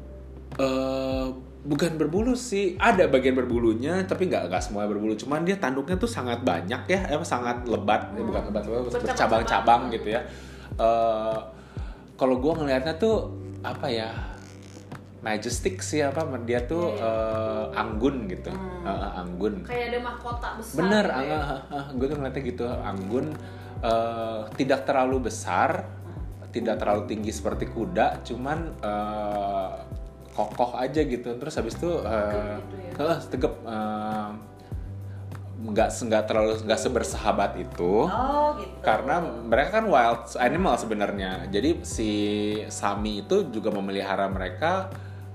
[0.51, 1.27] Eh,
[1.65, 2.79] bukan berbulu sih.
[2.79, 5.15] Ada bagian berbulunya tapi nggak nggak semua berbulu.
[5.19, 7.01] Cuman dia tanduknya tuh sangat banyak ya.
[7.11, 8.15] Eh, sangat lebat.
[8.15, 9.91] Ya, bukan lebat lebat Bercabang-cabang.
[9.91, 10.23] gitu ya.
[10.79, 11.39] Eh,
[12.19, 14.11] kalau gua ngelihatnya tuh apa ya
[15.19, 18.51] majestic sih apa dia tuh eh, anggun gitu.
[18.87, 19.67] Eh, anggun.
[19.67, 20.77] Kayak ada mahkota besar.
[20.79, 21.41] bener gitu ya.
[21.99, 23.27] gue tuh ngeliatnya gitu anggun.
[23.79, 25.87] Eh, tidak terlalu besar
[26.51, 29.71] tidak terlalu tinggi seperti kuda cuman eh,
[30.39, 31.35] kokoh aja gitu.
[31.35, 32.63] Terus habis itu eh,
[32.95, 34.31] gitu eh, tegep eh,
[35.59, 38.07] nggak nggak terlalu nggak sebersahabat itu.
[38.07, 38.79] Oh gitu.
[38.79, 41.51] Karena mereka kan wild animal sebenarnya.
[41.51, 42.11] Jadi si
[42.71, 44.87] Sami itu juga memelihara mereka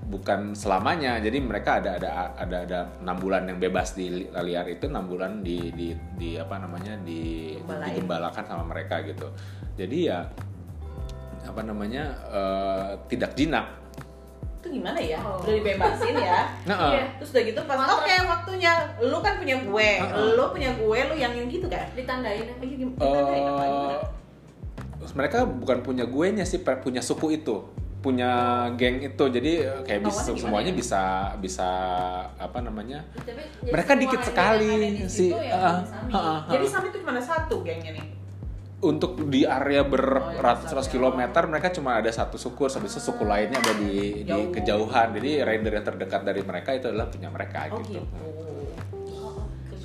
[0.08, 1.20] bukan selamanya.
[1.20, 5.04] Jadi mereka ada ada ada ada enam bulan yang bebas di li- liar itu enam
[5.04, 7.92] bulan di di di apa namanya di Gembalain.
[7.92, 9.28] digembalakan sama mereka gitu.
[9.76, 10.24] Jadi ya
[11.44, 13.83] apa namanya eh, tidak jinak
[14.64, 15.36] itu gimana ya Oh.
[15.38, 17.04] udah dibebasin ya nah Iya.
[17.14, 20.32] terus udah gitu pas oke waktunya lu kan punya gue Uh-uh.
[20.32, 22.48] lu punya gue lu yang yang gitu kan Ditandain.
[22.50, 22.96] Oh, iya, gimana?
[22.96, 23.96] Ditandain apa gimana?
[24.98, 27.60] eh, mereka bukan punya gue nya sih punya suku itu
[28.00, 28.30] punya
[28.74, 30.76] geng itu jadi eh, kayak bisa semuanya ya?
[30.76, 31.00] bisa
[31.38, 31.68] bisa
[32.34, 36.10] apa namanya Tapi, jadi Mereka dikit sekali ada di si- situ ya ah, Sami.
[36.10, 38.04] ah, jadi Sami itu cuma satu gengnya nih
[38.84, 43.24] untuk di area Oh, beratus-ratus iya, kilometer mereka cuma ada satu suku habis itu suku
[43.24, 44.52] lainnya ada di, di Jauh.
[44.52, 48.04] kejauhan jadi reindeer yang terdekat dari mereka itu adalah punya mereka oh gitu gitu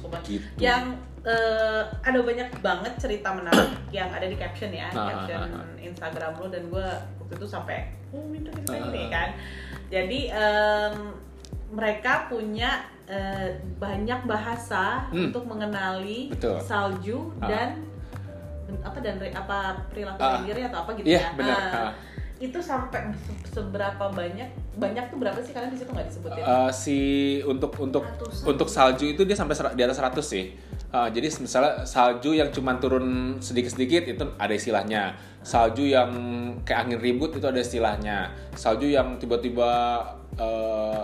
[0.10, 0.18] Oh.
[0.20, 0.42] Gitu.
[0.58, 5.62] yang eh, ada banyak banget cerita menarik yang ada di caption ya Ah, caption ah,
[5.62, 5.78] ah.
[5.80, 6.88] Instagram lu dan gue
[7.20, 7.78] waktu itu sampai
[8.10, 9.30] oh minta Ah, ini kan
[9.88, 10.96] jadi em,
[11.70, 15.30] mereka punya eh, banyak bahasa Hmm.
[15.30, 16.58] untuk mengenali Betul.
[16.60, 17.46] salju Ah.
[17.48, 17.70] dan
[18.80, 20.40] apa dan apa perilaku Ah.
[20.40, 21.60] reindeer atau apa gitu Iya, ya benar.
[21.60, 21.92] Ah, Ah.
[22.38, 26.72] itu sampai se- seberapa banyak banyak tuh berapa sih kalian di situ nggak disebutin Eh,
[26.72, 26.98] si
[27.44, 28.44] untuk untuk Ratusan.
[28.48, 30.56] untuk salju itu dia sampai di atas 100 sih.
[30.90, 33.06] Eh, jadi misalnya salju yang cuma turun
[33.38, 35.14] sedikit-sedikit itu ada istilahnya.
[35.42, 36.10] Salju yang
[36.64, 38.28] kayak angin ribut itu ada istilahnya.
[38.54, 40.00] Salju yang tiba-tiba
[40.34, 41.04] eh,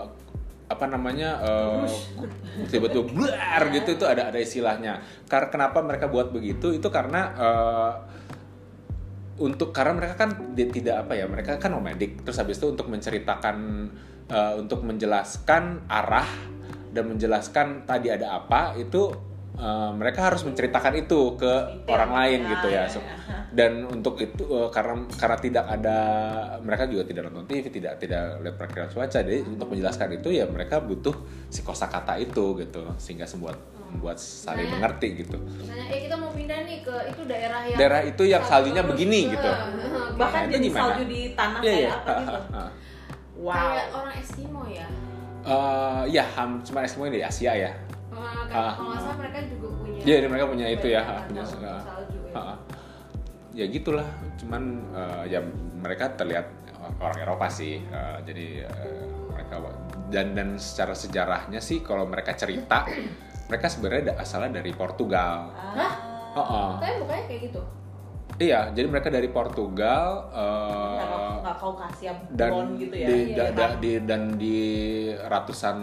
[0.66, 1.86] apa namanya eh,
[2.66, 5.02] tiba-tiba blar gitu itu ada ada istilahnya.
[5.30, 6.74] Karena kenapa mereka buat begitu?
[6.74, 7.92] Itu karena eh,
[9.36, 13.56] untuk karena mereka kan tidak apa ya mereka kan nomadic terus habis itu untuk menceritakan
[14.32, 16.28] eh, untuk menjelaskan arah
[16.92, 19.12] dan menjelaskan tadi ada apa itu
[19.56, 21.88] eh, mereka harus menceritakan itu ke Detail.
[21.90, 23.16] orang lain Ya, gitu ya ya, So, ya.
[23.56, 25.98] dan untuk itu eh, karena karena tidak ada
[26.60, 30.44] mereka juga tidak nonton TV tidak tidak lihat perakiraan cuaca jadi untuk menjelaskan itu ya
[30.44, 31.16] mereka butuh
[31.46, 36.30] si kosakata itu gitu sehingga membuat membuat saling Misalnya- mengerti gitu Misalnya, eh kita mau
[36.30, 39.50] pindah nih ke itu daerah yang Daerah itu yang saljunya begini gitu.
[40.16, 41.90] bahkan Nah, jadi salju di tanah Iya, kayak iya.
[41.94, 42.40] apa gitu
[43.38, 44.86] wow Kayak orang Eskimo ya.
[45.46, 46.24] Eh, ya,
[46.60, 47.70] cuma Eskimo di Asia ya.
[48.16, 48.72] Eh, kan, Ah.
[48.72, 50.00] Kalau nggak salah mereka juga punya.
[50.00, 52.34] Iya, mereka punya itu ya, punya salju, salju ya.
[52.34, 52.56] Ah,
[53.52, 54.08] ya gitulah.
[54.36, 55.40] Cuman eh, ya
[55.76, 56.46] mereka terlihat
[56.96, 57.82] orang Eropa sih.
[57.82, 59.54] Eh, jadi eh, mereka
[60.08, 62.86] dan dan secara sejarahnya sih kalau mereka cerita,
[63.46, 65.52] mereka sebenarnya da- asalnya dari Portugal.
[65.52, 65.92] Hah?
[66.32, 66.70] Oh, oh.
[66.78, 67.60] Tapi bukannya kayak gitu.
[68.36, 70.28] Iya, jadi mereka dari Portugal.
[70.28, 73.56] eh, nggak nggak kau kasih dan blonde gitu ya di, Iya, da- iya.
[73.56, 74.58] da- di- dan di
[75.18, 75.78] ratusan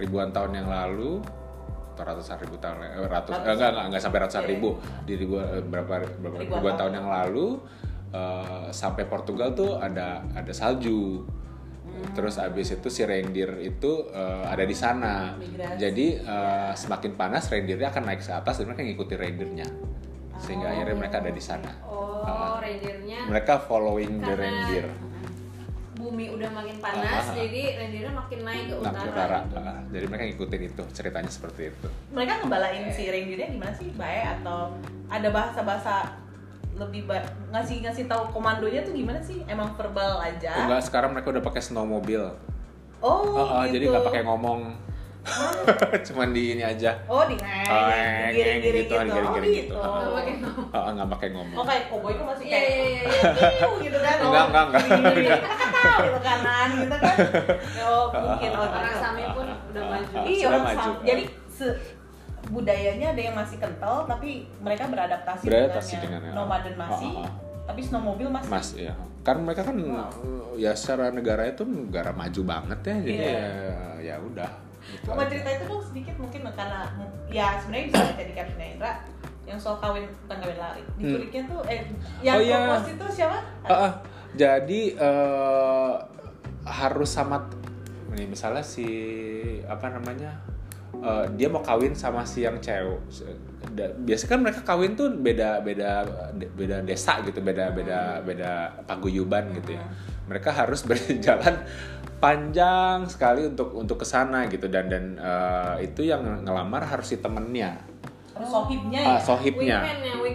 [0.00, 1.20] ribuan tahun yang lalu
[1.92, 4.50] atau ratusan ribu tahun eh, ratus eh, enggak, enggak enggak sampai ratusan Iya.
[4.50, 4.68] ribu
[5.04, 6.92] di ribu, eh, berapa berapa Ribuan ribuan tahun tahun.
[6.96, 7.46] yang lalu
[8.10, 11.22] eh, sampai Portugal tuh ada ada salju
[11.80, 12.06] Hmm.
[12.14, 15.74] terus abis itu si reindeer itu eh, ada di sana Migrasi.
[15.76, 19.66] jadi eh, semakin panas reindeernya akan naik ke atas dan mereka ngikutin reindeernya
[20.38, 20.72] sehingga Oh.
[20.72, 22.56] akhirnya mereka ada di sana Oh, Ah.
[22.56, 24.86] reindeernya mereka following the Karena- reindeer
[26.10, 27.34] bumi udah makin panas, Ah.
[27.38, 29.06] jadi reindeernya makin naik ke utara.
[29.06, 29.38] utara.
[29.54, 31.86] Ah, jadi mereka ngikutin itu ceritanya seperti itu.
[32.10, 33.94] Mereka ngebalain si reindeernya gimana sih?
[33.94, 34.74] Baik atau
[35.06, 35.94] ada bahasa-bahasa
[36.72, 39.38] lebih ba- ngasih ngasih tahu komandonya tuh gimana sih?
[39.46, 40.66] Emang verbal aja?
[40.66, 42.34] Enggak sekarang mereka udah pakai snowmobile
[43.00, 44.60] oh Ah, ah, gitu jadi nggak pakai ngomong
[46.08, 46.90] cuman di ini aja.
[47.06, 47.80] Oh di Oh,
[48.32, 49.74] giring giring gitu, gitu, oh giring-giring gitu.
[49.74, 49.76] Gitu.
[49.76, 50.90] Nggak pakai ngomong.
[50.90, 51.56] Nggak pakai ngomong.
[51.56, 53.66] Oh kayak koboi itu masih Iya, kayak iya, iya, iya.
[53.80, 54.16] Gitu kan.
[54.16, 54.80] Oh, Enggak, enggak, enggak.
[55.40, 57.16] Kita kan tahu gitu kanan gitu kan.
[57.84, 58.50] Oh mungkin.
[58.50, 58.94] Oh Orang.
[58.96, 60.14] Sami pun udah maju.
[60.24, 60.64] Iya orang
[61.04, 61.78] jadi se-
[62.50, 67.12] budayanya ada yang masih kental tapi mereka beradaptasi, Beradaptasi dengan nomaden masih
[67.62, 68.50] tapi snowmobile masih.
[68.50, 69.76] Mas ya kan mereka kan
[70.56, 72.94] ya secara negara itu negara maju banget ya.
[72.98, 73.30] Jadi Iya.
[73.30, 73.46] ya,
[74.00, 74.50] ya udah
[74.82, 76.80] gitu Mau cerita itu dong sedikit mungkin karena
[77.28, 78.92] ya sebenarnya bisa baca di captionnya Indra
[79.44, 81.14] yang soal kawin bukan kawin lari di Hmm.
[81.44, 81.80] tuh eh
[82.22, 82.58] yang Oh, iya.
[82.86, 83.38] itu siapa?
[83.62, 83.92] Ah, ah.
[84.32, 85.94] jadi eh,
[86.62, 87.50] harus sama
[88.10, 88.86] nih misalnya si
[89.64, 90.34] apa namanya
[90.98, 92.98] eh, dia mau kawin sama si yang cewek.
[94.04, 95.90] Biasanya kan mereka kawin tuh beda beda
[96.34, 99.84] beda desa gitu beda beda beda paguyuban gitu ya.
[100.26, 101.62] Mereka harus berjalan
[102.20, 104.66] panjang sekali untuk untuk ke sana gitu.
[104.66, 107.86] Dan dan eh, itu yang ngelamar harus si temennya.
[108.40, 109.20] Sohibnya ya.
[109.20, 109.78] sohibnya.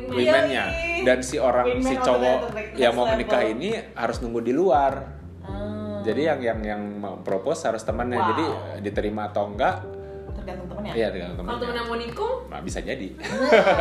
[0.06, 0.66] Wingman-nya,
[1.02, 3.18] dan si orang Wingman si cowok yang mau level.
[3.18, 4.94] menikah ini harus nunggu di luar.
[5.42, 8.30] Hmm, jadi yang yang yang mau propose harus temannya Wow.
[8.30, 8.46] jadi
[8.86, 9.82] diterima atau enggak
[10.46, 10.94] tergantung temennya.
[10.94, 13.08] iya tergantung Kalau temen temannya yang mau nikung, nah, bisa jadi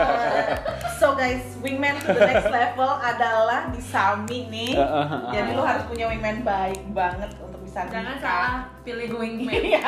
[0.99, 4.73] so guys, wingman to the next level adalah di Sami nih.
[5.29, 8.25] Jadi lu harus punya wingman baik banget untuk bisa jangan nikah.
[8.25, 9.61] salah pilih wingman.
[9.61, 9.83] Iya.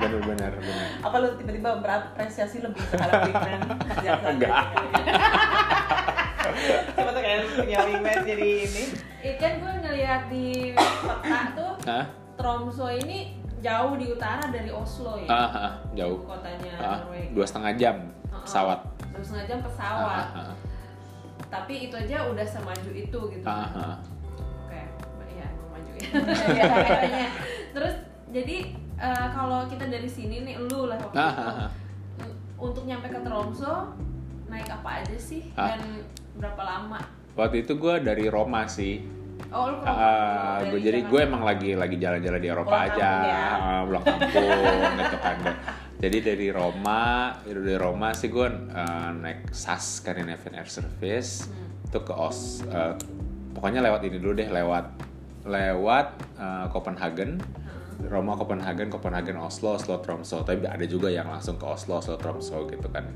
[0.00, 3.60] benar-benar benar Apa lu tiba-tiba berapresiasi lebih terhadap wingman?
[4.32, 4.56] Enggak.
[6.96, 8.84] Coba tuh kayak lu punya wingman jadi ini.
[9.26, 12.04] Ikan gue ngeliat di peta tuh Hah?
[12.38, 15.28] Tromso ini jauh di utara dari Oslo ya.
[15.28, 17.32] Ah, ah, jauh Kotanya Ah, Norwegia.
[17.32, 18.42] dua setengah jam Uh-uh.
[18.42, 20.24] pesawat Dua setengah jam Ah, pesawat.
[20.28, 20.54] ah, ah.
[21.46, 23.46] Tapi itu aja udah semaju itu gitu.
[23.46, 23.96] Ah, ah.
[24.66, 24.80] Oke,
[25.56, 26.00] mau maju ya.
[26.52, 26.64] Iya.
[26.68, 27.28] Kayaknya.
[27.72, 27.94] Terus
[28.28, 28.56] jadi
[28.96, 31.70] eh, kalau kita dari sini nih lu lah waktu Ah, itu ah, ah.
[32.58, 33.94] untuk nyampe ke Tromso
[34.46, 35.72] naik apa aja sih Ah.
[35.72, 37.00] dan berapa lama?
[37.32, 39.00] waktu itu gue dari Roma sih
[39.46, 43.30] Oh lu Ah, gue jadi gue emang lagi lagi jalan-jalan di Eropa Pulang aja, kampung
[43.30, 43.46] ya.
[43.54, 44.50] Ah, pulang kampung
[44.96, 45.36] gitu kan.
[45.96, 47.00] Jadi dari Roma,
[47.40, 51.86] dari Roma sih gue eh, naik SAS Scandinavian Air Service Hmm.
[51.86, 52.92] itu ke Os, eh,
[53.52, 54.86] pokoknya lewat ini dulu deh, lewat
[55.46, 58.12] lewat eh, Copenhagen, Hmm.
[58.12, 60.42] Roma Copenhagen, Copenhagen Oslo, Oslo Tromso.
[60.42, 63.08] Tapi ada juga yang langsung ke Oslo, Oslo Tromso gitu kan.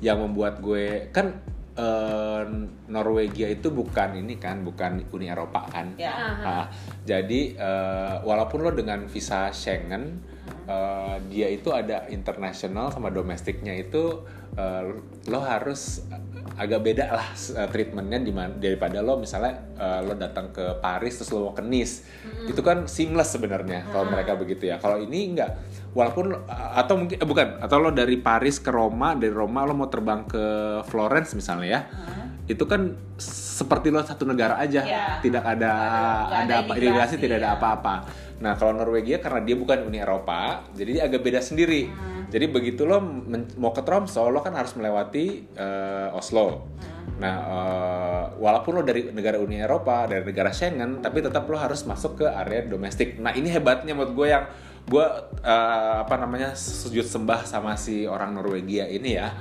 [0.00, 1.36] Yang membuat gue kan
[1.74, 2.42] eh,
[2.88, 5.94] Norwegia itu bukan ini kan, bukan Uni Eropa kan.
[5.98, 6.14] Ya.
[6.14, 6.42] Aha.
[6.42, 6.66] Ah,
[7.02, 10.22] jadi eh, walaupun lo dengan visa Schengen,
[10.66, 14.22] eh, dia itu ada internasional sama domestiknya itu
[14.54, 14.82] eh,
[15.28, 16.06] lo harus
[16.54, 17.28] agak beda lah
[17.72, 18.22] treatmentnya
[18.62, 22.06] daripada lo misalnya eh, lo datang ke Paris terus lo mau ke Nice,
[22.46, 24.78] itu kan seamless sebenarnya kalau mereka begitu ya.
[24.78, 25.58] Kalau ini enggak,
[25.94, 29.72] walaupun lo- atau mungkin eh, bukan, atau lo dari Paris ke Roma, dari Roma lo
[29.72, 30.44] mau terbang ke
[30.84, 31.80] Florence misalnya ya
[32.44, 35.16] itu kan seperti lo satu negara aja, Ya.
[35.24, 35.72] tidak ada
[36.28, 37.56] Nggak ada ada apa imigrasi, tidak ada ya.
[37.56, 37.94] apa-apa.
[38.44, 41.88] Nah kalau Norwegia karena dia bukan Uni Eropa, jadi dia agak beda sendiri.
[42.28, 43.00] Jadi begitu lo
[43.56, 46.68] mau ke Tromso, lo kan harus melewati eh, Oslo.
[47.16, 51.80] Nah eh, walaupun lo dari negara Uni Eropa, dari negara Schengen, tapi tetap lo harus
[51.88, 53.16] masuk ke area domestik.
[53.16, 54.44] Nah ini hebatnya menurut gue yang
[54.84, 55.06] gue
[55.40, 59.32] eh, apa namanya sujud sembah sama si orang Norwegia ini ya.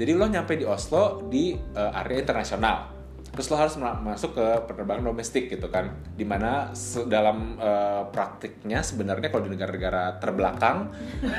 [0.00, 2.98] Jadi lo nyampe di Oslo di eh, area internasional.
[3.30, 5.94] Terus lo harus ma- masuk ke penerbangan domestik gitu kan.
[6.18, 6.74] Di mana
[7.06, 10.90] dalam eh, praktiknya sebenarnya kalau di negara-negara terbelakang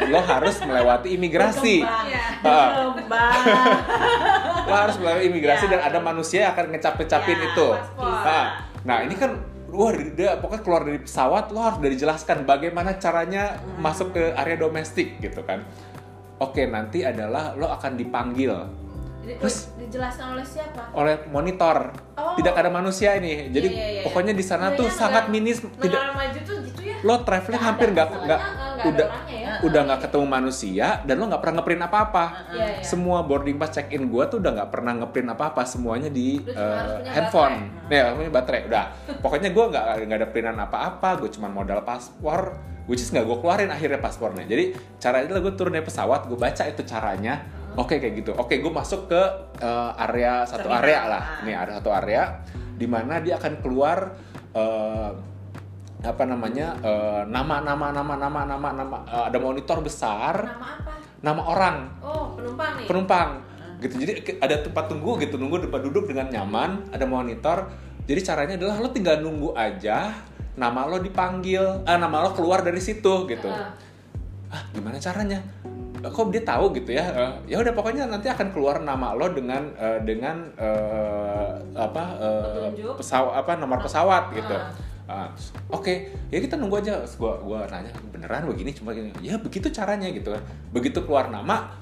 [0.08, 1.84] lo harus melewati imigrasi.
[1.84, 2.24] Iya.
[2.48, 2.96] Ah.
[2.96, 3.44] Berkembang.
[4.64, 7.68] Lo harus melewati imigrasi Ya, dan ada manusia yang akan ngecap-ngecapin Ya, itu.
[7.76, 8.08] paspor.
[8.08, 8.46] Nah,
[8.88, 9.32] nah ini kan
[9.72, 13.44] Wah, dia pokoknya keluar dari pesawat lo harus udah dijelaskan bagaimana caranya
[13.78, 15.64] masuk ke area domestik gitu kan.
[16.38, 18.52] Oke, nanti adalah lo akan dipanggil
[19.22, 20.90] Di- Terus- dijelaskan oleh siapa?
[20.92, 21.94] oleh monitor.
[22.18, 22.34] Oh.
[22.34, 23.48] Tidak ada manusia ini.
[23.48, 24.02] Jadi Iya, iya, iya.
[24.02, 26.98] pokoknya di sana Iya, tuh iya, sangat minis tidak Negara maju tuh gitu ya.
[27.02, 28.42] lo traveling hampir nggak nggak
[28.84, 29.68] udah orangnya ya.
[29.68, 32.26] udah nggak ketemu manusia dan lo nggak pernah ngeprint apa-apa.
[32.56, 32.84] Iya, iya.
[32.88, 37.04] Semua boarding pass check in gue tuh udah nggak pernah ngeprint apa-apa, semuanya di punya
[37.12, 37.68] handphone.
[37.92, 38.62] Nih, punya baterai.
[38.72, 38.86] Udah.
[39.20, 42.56] Pokoknya gue nggak nggak ada printan apa-apa, gue cuma modal paspor,
[42.88, 44.48] which is nggak gue keluarin akhirnya paspornya.
[44.48, 47.44] Jadi caranya adalah gue turun dari pesawat, gue baca itu caranya.
[47.80, 48.32] Oke kayak gitu.
[48.36, 49.22] Oke, gue masuk ke
[49.64, 50.84] eh, area satu Terminal.
[50.84, 51.24] area lah.
[51.24, 51.44] Ah.
[51.48, 52.44] Nih ada satu area
[52.76, 54.12] di mana dia akan keluar
[54.52, 55.12] eh,
[56.02, 60.34] apa namanya eh, nama nama nama nama nama nama eh, ada monitor besar.
[60.42, 60.92] Nama apa?
[61.22, 61.78] nama orang.
[62.02, 62.86] Oh, penumpang nih.
[62.90, 63.30] penumpang.
[63.82, 63.94] Gitu.
[63.98, 67.70] Jadi ada tempat tunggu gitu nunggu tempat duduk dengan nyaman ada monitor.
[68.10, 70.10] Jadi caranya adalah lo tinggal nunggu aja
[70.58, 73.48] nama lo dipanggil ah nama lo keluar dari situ gitu.
[73.48, 73.72] Heeh.
[74.52, 75.40] ah gimana caranya?
[76.02, 77.06] Eh, kok dia tahu gitu ya?
[77.14, 82.42] Eh, ya udah pokoknya nanti akan keluar nama lo dengan eh, dengan eh, apa eh,
[82.74, 82.98] Petunjuk.
[82.98, 84.58] pesawat apa nomor pesawat gitu.
[84.58, 84.74] Ah.
[85.08, 85.94] Terus, oke
[86.32, 87.02] ya kita nunggu aja.
[87.04, 88.72] Terus gua gua nanya beneran begini?
[88.76, 90.44] Cuma gini ya begitu caranya gitu kan.
[90.72, 91.82] Begitu keluar nama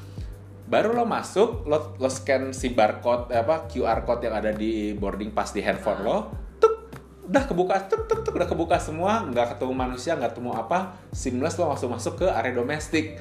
[0.70, 5.34] baru lo masuk lo lo scan si barcode apa QR code yang ada di boarding
[5.34, 6.18] pass di handphone lo
[6.62, 6.94] tuk
[7.26, 11.58] udah kebuka tuk tuk tuk udah kebuka semua nggak ketemu manusia nggak ketemu apa seamless
[11.58, 13.18] lo langsung masuk ke area domestik.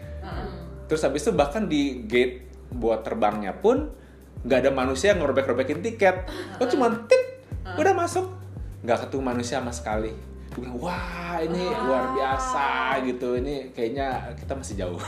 [0.88, 3.92] Terus habis itu bahkan di gate buat terbangnya pun
[4.44, 6.28] nggak ada manusia yang ngerobek-robekin tiket.
[6.60, 8.37] Lo cuma tit udah masuk
[8.80, 10.12] nggak ketemu manusia sama sekali
[10.48, 12.66] gue bilang wah ini luar biasa
[13.04, 14.98] gitu ini kayaknya kita masih jauh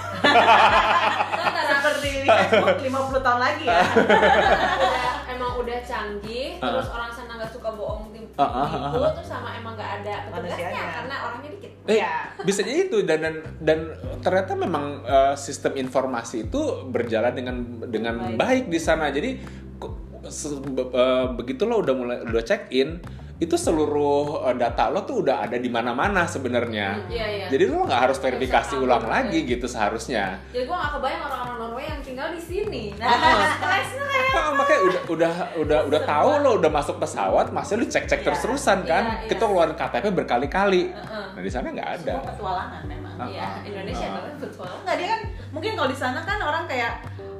[1.61, 3.81] Seperti Facebook 50 tahun lagi ya.
[3.81, 6.77] udah emang udah canggih Ah.
[6.77, 9.13] terus orang sana nggak suka bohong di ah, itu ah.
[9.13, 10.85] terus sama emang nggak ada petugasnya Manusianya.
[10.93, 12.13] karena orangnya dikit Eh, Iya.
[12.39, 13.79] bisa jadi itu dan dan dan
[14.21, 18.65] ternyata memang eh, sistem informasi itu berjalan dengan dengan baik, Baik.
[18.69, 19.09] di sana.
[19.09, 19.41] Jadi
[19.75, 19.93] kok
[20.29, 23.01] se- be- eh, begitu lo udah mulai udah check in,
[23.41, 27.09] itu seluruh eh, data lo tuh udah ada di mana-mana sebenarnya.
[27.09, 29.51] iya iya Jadi lo nggak harus verifikasi Bisa ulang upload, lagi ya.
[29.51, 30.25] gitu seharusnya.
[30.51, 33.09] jadi gue nggak kebayang orang-orang Norway yang tinggal di sini Nah,
[33.57, 37.85] stresnya kayak Ah, makanya udah udah udah udah tahu lo udah masuk pesawat, masih lo
[37.85, 38.27] cek-cek Iya.
[38.29, 39.03] terus-terusan kan.
[39.03, 39.29] Iya, iya.
[39.29, 40.83] Kita keluarin KTP berkali-kali.
[40.87, 41.25] Heeh.
[41.33, 42.15] Nah, di sana nggak ada.
[42.15, 43.15] Semua petualangan memang.
[43.27, 43.55] Iya ah.
[43.65, 44.13] Indonesia Ah.
[44.15, 46.93] tapi betul Enggak dia kan mungkin kalau di sana kan orang kayak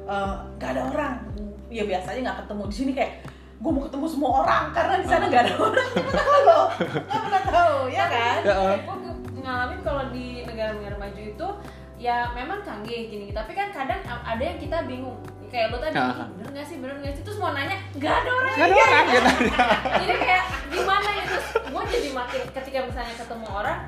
[0.03, 1.13] eh, nggak ada orang.
[1.69, 3.13] Ya biasanya nggak ketemu di sini kayak
[3.61, 5.89] gue mau ketemu semua orang karena di sana nggak ada orang.
[5.93, 8.39] Nggak tahu loh, nggak pernah tahu, ya kan?
[8.41, 8.75] Ya, ah.
[8.75, 8.97] gue
[9.41, 11.47] ngalamin kalau di negara-negara maju itu
[11.97, 16.25] ya memang canggih gini tapi kan kadang ada yang kita bingung kayak lo tadi Ah.
[16.25, 18.77] "Ih, bener nggak sih bener nggak sih terus mau nanya nggak ada orang Nggak ada
[18.81, 19.29] orang gitu.
[20.01, 23.79] jadi kayak gimana ya terus gue jadi makin ketika misalnya ketemu orang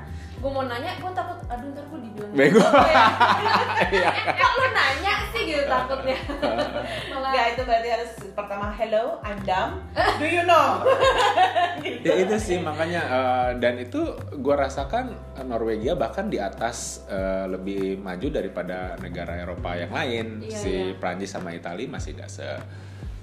[0.44, 2.60] gue mau nanya gue takut aduh ntar gue dibilang Bego.
[2.60, 3.04] apa ya
[3.96, 4.10] Iya.
[4.12, 6.18] eh, kok lo nanya sih gitu takutnya
[7.10, 9.80] malah Nggak itu berarti harus pertama hello, I'm Dam.
[10.20, 10.84] Do you know?
[11.84, 12.00] Gitu.
[12.00, 14.04] ya itu sih makanya eh, dan itu
[14.34, 20.26] gue rasakan eh, Norwegia bahkan di atas eh, lebih maju daripada negara Eropa yang lain
[20.40, 20.92] Iya, si iya.
[20.94, 22.44] Prancis sama Italia masih gak se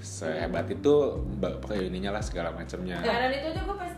[0.00, 0.94] sehebat itu
[1.72, 3.92] ininya lah segala macamnya Nah, dan itu aja gue pas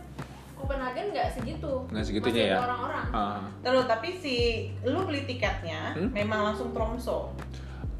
[0.65, 2.57] Copenhagen nggak segitu Nggak segitunya Masih ya?
[2.59, 4.35] orang-orang Ah, Terus tapi si
[4.81, 6.09] lu beli tiketnya Hmm?
[6.09, 7.29] memang langsung Tromso.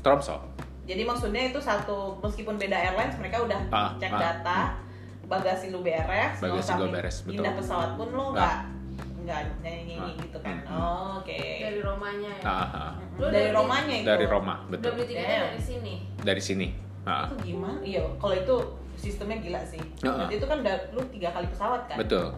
[0.01, 0.41] Tromso
[0.83, 4.59] Jadi maksudnya itu satu meskipun beda airlines mereka udah Ah, cek ah, data,
[5.23, 7.37] bagasi lu beres, Bagasi gua beres, betul.
[7.37, 8.57] Pindah pesawat pun lu nggak
[9.23, 10.57] nggak nyanyi Ah, gitu kan.
[10.59, 11.37] hmm, Oh, Oke.
[11.59, 12.91] dari Romanya ya Ah, ah.
[13.15, 14.05] Lu Dari dari- Romanya itu.
[14.07, 15.45] dari Roma udah betul beli tiketnya Damn.
[15.47, 16.67] dari sini dari sini
[17.03, 17.77] Ah, Itu gimana?
[17.81, 18.55] Iya, kalau itu
[18.95, 19.77] sistemnya gila sih.
[19.99, 21.97] Berarti itu kan udah lu tiga kali pesawat kan?
[21.99, 22.33] betul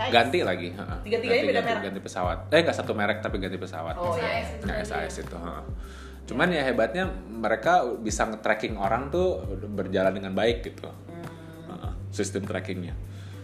[0.00, 0.12] Syais.
[0.12, 0.68] ganti lagi.
[0.72, 1.84] Tiga-tiganya Ganti- beda ganti, merek?
[1.84, 4.40] ganti pesawat eh nggak satu merek tapi ganti pesawat Oh iya.
[4.40, 5.22] SAS itu Nah, SAS ya.
[5.22, 5.36] itu.
[5.36, 5.64] heeh.
[6.24, 10.86] Cuman ya hebatnya mereka bisa nge-tracking orang tuh berjalan dengan baik gitu.
[10.86, 11.26] Hmm,
[11.68, 12.94] Heeh, Sistem trackingnya.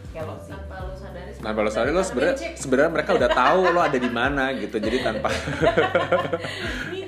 [0.09, 0.49] kalau sih.
[0.49, 4.09] tanpa lu sadari Nah kalau soalnya lo sebenarnya sebenarnya mereka udah tahu lo ada di
[4.09, 4.77] mana gitu.
[4.79, 5.29] Jadi tanpa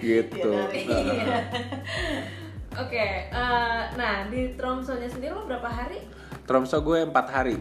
[0.00, 0.52] gitu.
[0.52, 1.42] Ya, dari- Heeh.
[2.78, 6.04] Oke, eh, nah di Tromso-nya sendiri lu berapa hari?
[6.44, 7.58] Tromso gue empat hari,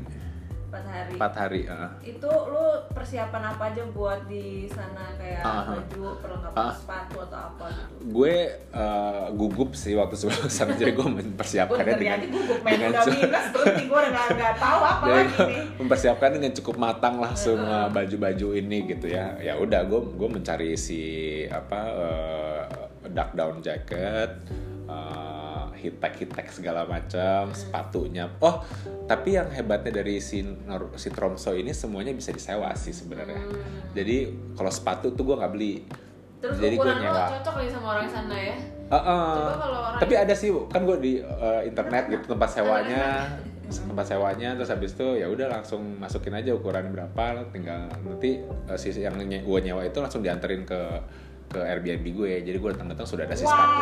[0.79, 1.11] 4 hari.
[1.13, 1.61] empat hari.
[1.63, 1.91] heeh.
[2.07, 5.63] Itu lu persiapan apa aja buat di sana kayak ah.
[5.71, 6.73] baju, perlengkapan Ah.
[6.73, 7.93] sepatu atau apa gitu?
[8.09, 13.03] Gue eh, gugup sih waktu sebelum sana jadi gue mempersiapkannya dengan gugup main dengan udah
[13.03, 15.61] cu- minus berhenti gue udah nggak tahu apa lagi nih.
[15.79, 19.37] mempersiapkan dengan cukup matang lah semua baju-baju ini gitu ya.
[19.37, 21.01] Ya udah gue gue mencari si
[21.47, 22.61] apa eh,
[23.07, 24.29] duck down jacket,
[24.85, 25.36] uh,
[25.77, 28.27] hitek hitek segala macam, sepatunya.
[28.41, 28.65] Oh
[29.07, 33.39] tapi yang hebatnya dari si Nor- si Tromso ini semuanya bisa disewa sih sebenarnya.
[33.39, 33.95] Hmm.
[33.95, 35.85] Jadi kalau sepatu tuh gue nggak beli.
[36.37, 37.25] Terus Jadi gue nyewa.
[37.39, 38.55] cocok nih sama orang sana ya?
[38.87, 43.03] Coba kalau orang Tapi ada sih kan gue di uh, internet gitu tempat sewanya
[43.67, 48.39] tempat sewanya terus habis itu ya udah langsung masukin aja ukuran berapa tinggal nanti
[48.71, 50.79] uh, si yang gue nyewa itu langsung dianterin ke
[51.47, 53.81] ke Airbnb gue jadi gue datang-datang sudah ada si sepatu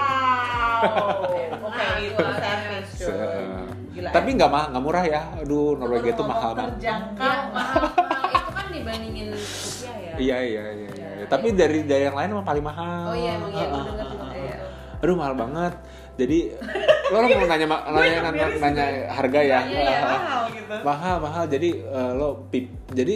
[0.76, 1.24] Wow.
[1.66, 2.90] Oke, itu luar service.
[2.94, 3.48] Se- cuy.
[3.96, 4.10] Gila.
[4.12, 7.24] tapi nggak mahal nggak murah ya aduh Norwegia tuh Ngomong mahal banget Terjangkau.
[7.24, 8.36] Ya, mahal, mahal.
[8.36, 10.14] Itu kan dibandingin rupiah ya.
[10.16, 11.08] iya iya iya, iya.
[11.16, 11.26] Iya.
[11.26, 14.56] tapi dari dari yang lain emang paling mahal Oh iya, emang iya, heeh.
[14.98, 15.74] aduh mahal banget
[16.16, 16.40] jadi
[17.12, 20.00] lo mau nanya nanya, nanya, nanya harga ya Iya, iya.
[20.02, 20.76] Mahal gitu.
[20.82, 23.16] mahal mahal jadi eh, lo pip jadi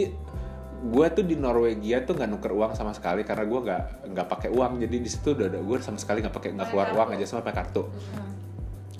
[0.80, 3.82] gue tuh di Norwegia tuh nggak nuker uang sama sekali karena gue nggak
[4.16, 4.80] nggak pakai uang.
[4.80, 7.56] Jadi di situ udah gue sama sekali nggak pakai nggak keluar uang aja sama pakai
[7.60, 7.84] kartu.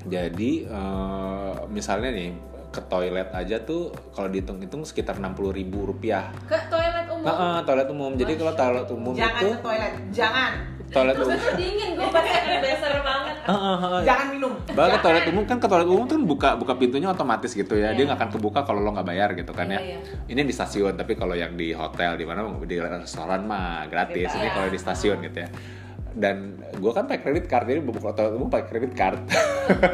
[0.05, 2.31] Jadi eh, misalnya nih
[2.71, 6.31] ke toilet aja tuh kalau dihitung-hitung sekitar 60.000 ribu rupiah.
[6.47, 7.27] Ke toilet umum.
[7.27, 8.13] Nah, eh, toilet umum.
[8.15, 9.93] Jadi kalau toilet umum Jangan itu ke toilet.
[10.15, 10.53] Jangan.
[10.91, 13.35] Toilet Terus umum dingin gue pasti akan dasar banget.
[13.41, 14.03] Eh, eh, eh.
[14.05, 14.53] Jangan minum.
[14.59, 17.95] Bahkan ke toilet umum kan ke toilet umum tuh buka buka pintunya otomatis gitu ya.
[17.95, 18.07] Dia Iya.
[18.11, 19.81] nggak akan kebuka kalau lo nggak bayar gitu kan ya.
[19.81, 24.31] Iya, Ini di stasiun tapi kalau yang di hotel di mana di restoran mah gratis.
[24.35, 25.49] Ini kalau di stasiun gitu ya.
[26.11, 29.23] Dan gue kan pakai kredit card jadi buka toilet umum pakai kredit card.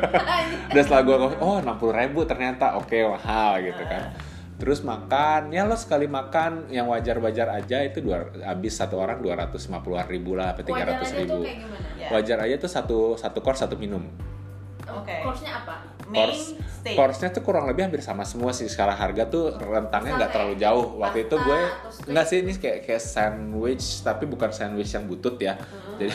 [0.74, 4.16] Dan setelah gue oh 60 ribu ternyata oke mahal gitu kan.
[4.56, 9.68] Terus makan, ya lo sekali makan yang wajar-wajar aja itu dua, habis satu orang 250
[10.08, 11.40] ribu lah, sampai 300 Wajarannya tuh ribu.
[12.00, 12.08] Ya.
[12.08, 14.00] Wajar aja tuh satu satu course satu minum.
[14.86, 15.18] Oke.
[15.20, 15.82] Course-nya apa?
[16.06, 16.94] Main Course- steak.
[16.94, 21.02] Course-nya tuh kurang lebih hampir sama semua sih secara harga tuh rentangnya nggak terlalu jauh
[21.02, 25.34] waktu itu gue atau nggak sih ini kayak kayak sandwich tapi bukan sandwich yang butut
[25.42, 25.58] ya
[25.98, 26.14] jadi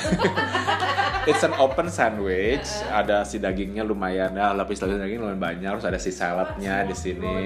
[1.30, 5.88] it's an open sandwich ada si dagingnya lumayan ya lapis lapis daging lumayan banyak terus
[5.92, 7.38] ada si saladnya di sini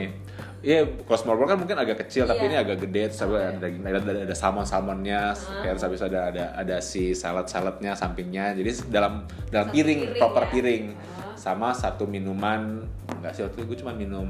[0.66, 2.50] Iya, kalau small kan mungkin agak kecil, tapi Iya.
[2.50, 5.62] ini agak gede, terus ada ada daging, ada, ada, ada salmon salmonnya, Uh-huh.
[5.62, 9.14] kayak terus habis ada ada ada si salad saladnya sampingnya, jadi dalam
[9.48, 10.50] dalam Satu piring, piring proper ya?
[10.50, 11.34] piring, Uh-huh.
[11.38, 14.26] sama satu minuman, enggak sih waktu itu gue cuma minum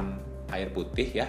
[0.51, 1.27] air putih ya,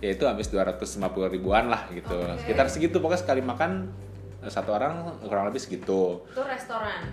[0.00, 0.96] yaitu habis 250
[1.28, 2.40] ribuan lah gitu, Oke.
[2.42, 3.92] sekitar segitu pokoknya sekali makan
[4.38, 6.24] eh, satu orang kurang lebih segitu.
[6.24, 7.04] Itu restoran.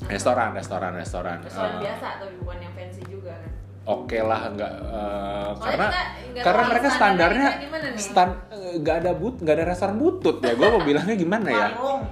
[0.00, 1.36] Restoran, restoran, restoran.
[1.42, 3.52] Restoran Eh, biasa tapi bukan yang fancy juga kan.
[3.88, 5.88] Oke lah, nggak eh, Soalnya karena
[6.20, 7.48] kita karena tahu mereka standarnya
[7.96, 10.52] stand eh, nggak ada but nggak ada restoran butut ya.
[10.52, 11.68] Gue mau bilangnya gimana ya?
[11.72, 12.02] Warung.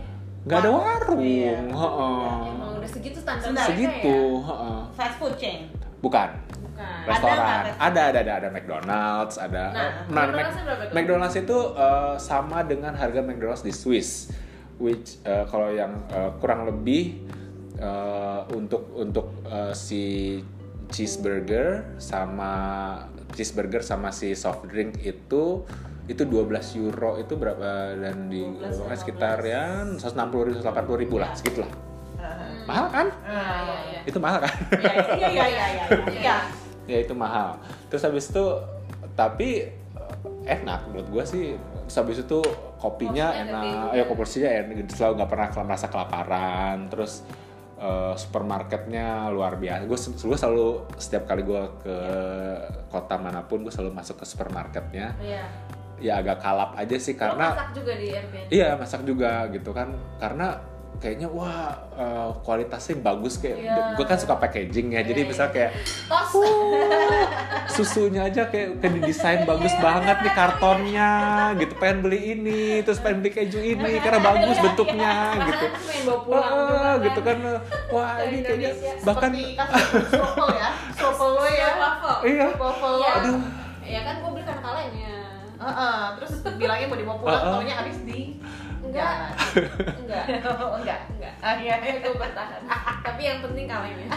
[0.48, 1.20] Nggak ada warung.
[1.20, 1.56] Iya.
[1.68, 2.38] heeh.
[2.48, 3.60] Emang udah segitu standar Standar.
[3.60, 4.48] mereka Segitu, ya?
[4.48, 4.78] heeh.
[4.96, 5.60] Fast food chain.
[6.00, 6.28] Bukan.
[6.64, 6.96] Bukan.
[7.04, 7.36] Ada Restoran.
[7.36, 9.64] Ada, ada, ada, ada, ada McDonald's, ada.
[9.72, 10.94] Nah, eh, McDonald's-nya berapa tuh?
[10.96, 14.32] McDonald's itu eh, sama dengan harga McDonald's di Swiss,
[14.80, 17.20] which eh, kalau yang eh, kurang lebih
[17.76, 20.36] eh, untuk untuk eh, si
[20.88, 22.52] cheeseburger sama
[23.34, 25.66] cheeseburger sama si soft drink itu
[26.06, 26.46] itu 12
[26.78, 29.64] euro itu berapa dan di 12, pokoknya sekitar ya
[29.98, 31.66] 160 ribu 180 ribu lah segitulah
[32.16, 32.62] Heeh.
[32.64, 34.00] mahal kan Nah, iya, iya.
[34.10, 35.84] itu mahal kan Iya, iya, iya, iya, iya.
[36.14, 36.36] Iya.
[36.86, 37.58] ya itu mahal
[37.90, 38.44] terus habis itu
[39.18, 40.14] tapi eh,
[40.46, 41.44] enak menurut gue sih
[41.86, 42.38] terus habis itu
[42.78, 44.14] kopinya Porsinya enak ya juga.
[44.14, 47.26] porsinya enak selalu nggak pernah merasa kelaparan terus
[47.76, 51.96] eh, supermarketnya luar biasa gue gue selalu setiap kali gue ke
[52.88, 55.44] kota mana pun gue selalu masuk ke supermarketnya Iya.
[55.96, 58.48] ya agak kalap aja sih Lo karena masak juga di Airbnb.
[58.52, 60.60] Iya masak juga gitu kan karena
[60.96, 63.94] kayaknya wah eh, kualitasnya bagus kayak Iya.
[63.94, 65.70] gue kan suka packaging ya jadi Iya, misal kayak
[66.06, 66.32] Tos.
[67.68, 71.10] susunya aja kayak kayak didesain bagus banget nih kartonnya
[71.56, 75.66] gitu pengen beli ini terus pengen beli keju ini karena bagus bentuknya gitu
[76.28, 76.96] Ah, kan.
[77.02, 77.36] gitu kan
[77.88, 79.04] wah ini kayaknya Indonesia.
[79.04, 79.30] bahkan
[80.06, 80.68] Sopel ya.
[80.92, 81.70] Sopel lo ya.
[81.76, 82.18] Waffle.
[82.24, 82.46] iya.
[82.48, 83.10] Iya.
[83.14, 83.38] Aduh.
[83.82, 85.14] Ya kan gue beli kan kalengnya.
[85.56, 87.52] Heeh, terus bilangnya mau dibawa pulang, Heeh.
[87.54, 88.20] taunya habis di
[88.96, 89.14] Enggak.
[90.00, 90.24] Enggak.
[90.56, 91.00] Oh, enggak.
[91.12, 91.34] Enggak.
[91.44, 91.76] Ah, iya.
[91.84, 92.60] Itu bertahan.
[93.04, 94.08] Tapi yang penting kalengnya.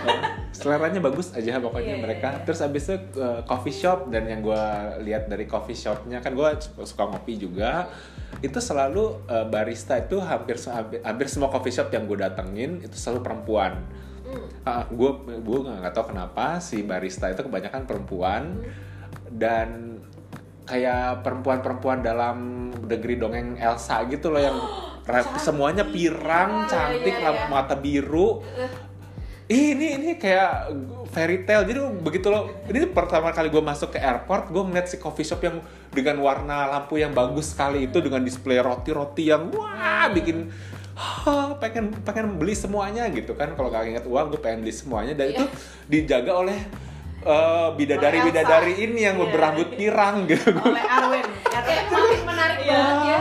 [0.49, 2.43] seleranya bagus aja pokoknya Iya, iya, mereka iya.
[2.43, 4.63] terus abis itu uh, coffee shop dan yang gue
[5.07, 6.49] lihat dari coffee shopnya kan gue
[6.83, 7.87] suka ngopi juga
[8.41, 12.97] itu selalu uh, barista itu hampir, hampir hampir semua coffee shop yang gue datengin itu
[12.97, 13.73] selalu perempuan
[14.29, 14.85] Hmm.
[14.93, 15.11] gue
[15.41, 18.61] gue nggak tahu kenapa si barista itu kebanyakan perempuan
[19.33, 19.97] dan
[20.69, 24.57] kayak perempuan-perempuan dalam negeri dongeng Elsa gitu loh yang
[25.05, 27.45] ra- semuanya pirang Iya, cantik iya, iya.
[27.45, 28.41] mata biru.
[29.49, 30.69] Ih, ini ini kayak
[31.09, 31.65] fairy tale.
[31.65, 32.53] Jadi begitu loh.
[32.65, 35.57] Ini pertama kali gue masuk ke airport gue ngeliat si coffee shop yang
[35.89, 40.53] dengan warna lampu yang bagus sekali itu dengan display roti-roti yang wah bikin
[40.93, 43.55] "Hah, pengen pengen beli semuanya gitu kan.
[43.55, 45.17] Kalau gak inget uang gue pengen beli semuanya.
[45.17, 45.33] Dan Iya.
[45.33, 45.45] itu
[45.89, 46.59] dijaga oleh
[47.21, 49.27] eh, bidadari bidadari ini yang Iya.
[49.27, 51.25] berambut pirang gitu Oleh Arwen.
[51.43, 52.77] Kayak makin menarik Iya.
[52.77, 53.19] banget ya.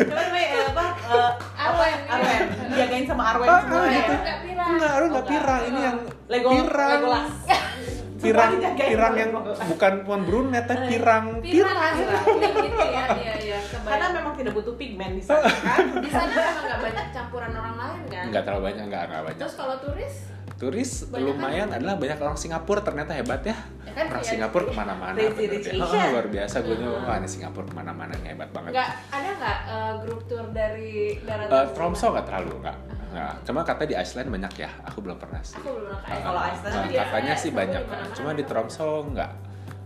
[0.00, 0.84] Coba namanya eh, apa?
[1.10, 1.98] eh, Arwen.
[2.06, 2.42] Arwen.
[2.64, 3.92] Dijagain sama Arwen Ah, semua ah, ya.
[3.92, 4.12] gitu.
[4.14, 4.70] Enggak pirang.
[5.04, 7.30] enggak pirang ini yang Lego pirang Legolas.
[8.24, 9.30] pirang pirang yang
[9.68, 12.24] bukan bukan brunette tapi pirang pirang pirang pirang
[12.56, 15.84] gitu ya iya iya Karena kebayang memang tidak butuh pigmen di sana kan.
[16.00, 19.40] di sana memang nggak banyak campuran orang lain kan nggak terlalu banyak nggak nggak banyak
[19.44, 20.14] terus kalau turis
[20.54, 23.56] turis Banyak lumayan adalah banyak orang Singapura ternyata hebat ya.
[23.84, 24.22] Ya kan, orang.
[24.22, 25.30] Singapura ke mana-mana deh.
[25.34, 25.82] Asia.
[25.82, 28.70] Oh, luar biasa gue nyoba wah ini Singapura ke mana-mana hebat banget.
[28.70, 32.76] Nggak ada nggak eh, grup tour dari darat Eh, Tromso nggak terlalu nggak
[33.14, 33.34] nggak.
[33.46, 35.58] Cuma kata di Iceland banyak ya aku belum pernah sih.
[35.58, 36.22] Aku belum pernah.
[36.22, 36.74] Kalau Iceland.
[36.74, 37.82] Kan biasanya katanya sih seru banyak.
[37.82, 38.14] mana-mana.
[38.14, 39.30] cuma di Tromso nggak.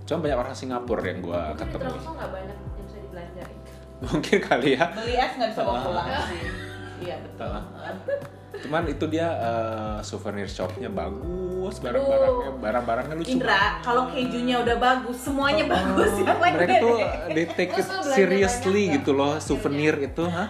[0.05, 3.57] Cuma banyak orang Singapura yang gue Mungkin di ketemu Tromso nggak banyak yang bisa dibelanjain.
[4.05, 4.85] Mungkin kali ya.
[4.93, 6.43] Beli es nggak bisa bawa pulang sih.
[7.09, 7.53] Iya betul.
[8.65, 15.19] cuman itu dia eh, souvenir shopnya bagus barang-barangnya barang-barangnya lucu Indra, kalau kejunya udah bagus,
[15.21, 16.33] semuanya bagus ya.
[16.33, 16.97] Oh, mereka tuh
[17.37, 20.49] they take it seriously gitu loh souvenir itu hah?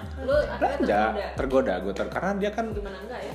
[0.63, 1.35] Belanja tergoda.
[1.35, 3.35] tergoda gue ter karena dia kan gimana enggak ya?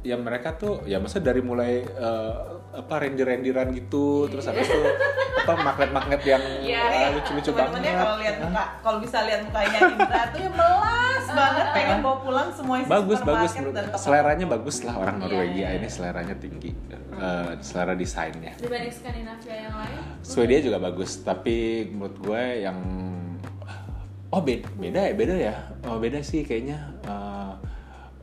[0.00, 2.34] ya mereka tuh ya masa dari mulai eh,
[2.72, 4.80] apa rendir-rendiran gitu terus habis itu
[5.50, 9.40] apa magnet-magnet yang Iya, ah, Nih, lucu-lucu ya banget kalau lihat muka, kalau bisa lihat
[9.42, 13.50] mukanya Indra tuh ya melas banget pengen bawa pulang semua isi bagus bagus
[13.96, 15.90] seleranya bagus lah orang Iya, Norwegia iya, ini iya.
[15.90, 16.70] seleranya tinggi.
[17.10, 18.52] Eh, selera desainnya.
[18.56, 19.98] Dibanding Skandinavia yang lain?
[20.20, 22.78] Swedia juga bagus tapi menurut gue yang
[24.28, 25.54] oh beda beda ya beda ya.
[25.84, 26.78] Oh beda sih kayaknya.
[27.02, 27.52] Eh,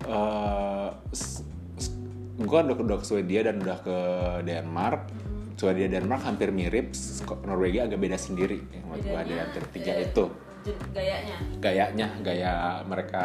[0.07, 1.43] eh, s-
[1.75, 1.93] s-
[2.37, 3.97] gue udah, udah ke Swedia dan udah ke
[4.43, 5.09] Denmark
[5.57, 6.93] Swedia Denmark hampir mirip
[7.41, 10.25] Norwegia agak beda sendiri yang gue ada Bedanya, hampir tiga eh, itu
[10.91, 12.53] gayanya gayanya gaya
[12.85, 13.23] mereka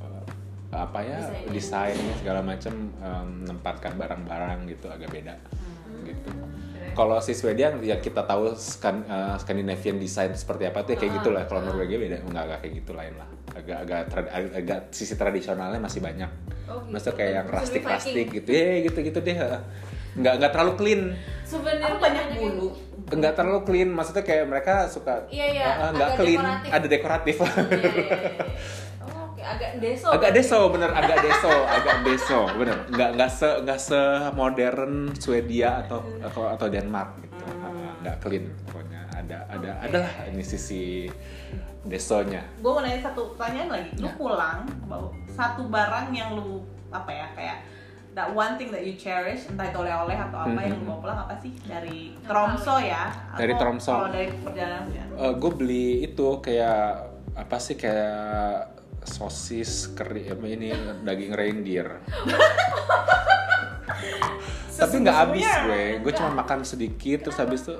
[0.00, 0.24] eh,
[0.72, 1.52] apa ya Desainnya.
[1.52, 5.36] desainnya segala macam em, menempatkan barang-barang gitu agak beda
[5.84, 6.00] Hmm.
[6.02, 6.30] gitu
[6.92, 11.10] kalau si Swedia ya kita tahu Skan, eh, Scandinavian design seperti apa tuh ya kayak
[11.10, 11.66] Ah, gitulah kalau ah.
[11.68, 16.00] Norwegia beda nggak agak kayak gitu lain lah agak agak tra- agak, sisi tradisionalnya masih
[16.00, 16.30] banyak
[16.64, 16.90] Oh, gitu.
[16.90, 18.36] maksudnya kayak yang Lebih rustic rustic Viking.
[18.40, 19.36] gitu ya gitu gitu deh
[20.14, 21.02] nggak nggak terlalu clean
[21.44, 22.68] Aku banyak bulu.
[23.06, 25.66] nggak terlalu clean maksudnya kayak mereka suka Iya, iya.
[25.76, 26.70] eh, nggak Agak clean dekoratif.
[26.70, 28.18] ada dekoratif Iya, iya, iya,
[29.04, 30.38] oh oke agak deso agak berarti.
[30.40, 34.00] deso bener agak deso agak deso bener nggak nggak se nggak se
[34.32, 37.44] modern Swedia atau atau atau Denmark gitu
[38.00, 39.84] nggak clean pokoknya ada ada Oke.
[39.86, 41.04] adalah ini sisi
[41.82, 43.90] desonya Gue mau nanya satu pertanyaan lagi.
[43.98, 44.12] Lu Ya.
[44.16, 47.58] pulang bawa satu barang yang lu apa ya kayak
[48.14, 50.86] that one thing that you cherish entah itu oleh-oleh atau apa yang lu Mhm.
[50.86, 53.10] bawa pulang apa sih dari Tromso ya?
[53.34, 53.90] Dari Atau Tromso.
[53.92, 55.04] Kalau dari perjalanan ya.
[55.32, 58.70] gue beli itu kayak apa sih kayak
[59.02, 60.70] sosis keri apa ini
[61.02, 61.88] daging reindeer
[64.74, 67.76] tapi nggak habis gue gue cuma makan sedikit terus habis itu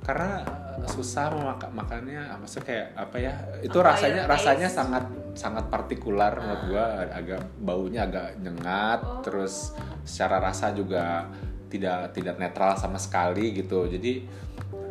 [0.00, 0.40] karena
[0.86, 4.30] susah mau makan makannya maksudnya kayak apa ya itu Acquired rasanya taste.
[4.30, 5.04] rasanya sangat
[5.34, 9.18] sangat partikular menurut gue agak baunya agak nyengat Oh.
[9.20, 11.26] terus secara rasa juga
[11.66, 13.84] tidak tidak netral sama sekali gitu.
[13.84, 14.22] Jadi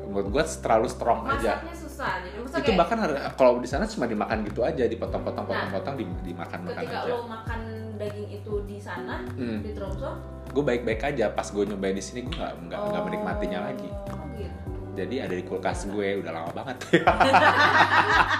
[0.03, 1.57] menurut gue terlalu strong aja.
[1.57, 2.97] Masaknya susah jadi maksudnya itu kayak bahkan
[3.33, 7.09] kalau di sana cuma dimakan gitu aja dipotong-potong potong-potong di- dimakan makan ketika aja.
[7.09, 7.59] lo makan
[7.95, 9.63] daging itu di sana Hmm.
[9.63, 10.11] di Tromso?
[10.51, 11.31] Gue baik-baik aja.
[11.31, 13.87] Pas gue nyobain di sini gue nggak nggak nggak oh, menikmatinya lagi.
[13.87, 14.52] Gitu
[14.93, 16.77] jadi ada di kulkas gue udah lama banget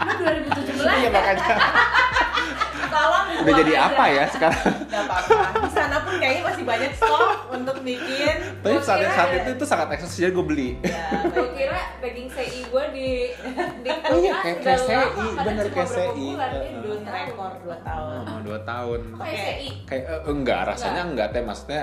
[0.04, 1.46] lu 2017 iya ya makanya
[2.86, 3.90] Tolong udah jadi aja.
[3.90, 5.40] apa ya sekarang Gak apa-apa.
[5.58, 8.36] Di sana pun kayaknya masih banyak stok untuk bikin.
[8.62, 12.30] tapi saat, kira- saat itu itu sangat eksis jadi gue beli Ya, gue kira daging
[12.30, 13.10] CI gue di
[13.82, 16.28] di Oh iya, kulkas kayak- udah kayak CI, bener kayak CI.
[16.30, 17.02] dua tahun.
[17.10, 18.22] rekor 2 tahun.
[18.24, 19.42] oh, dua tahun kayak Oke.
[19.50, 21.82] CI kayak eh, enggak rasanya enggak teh maksudnya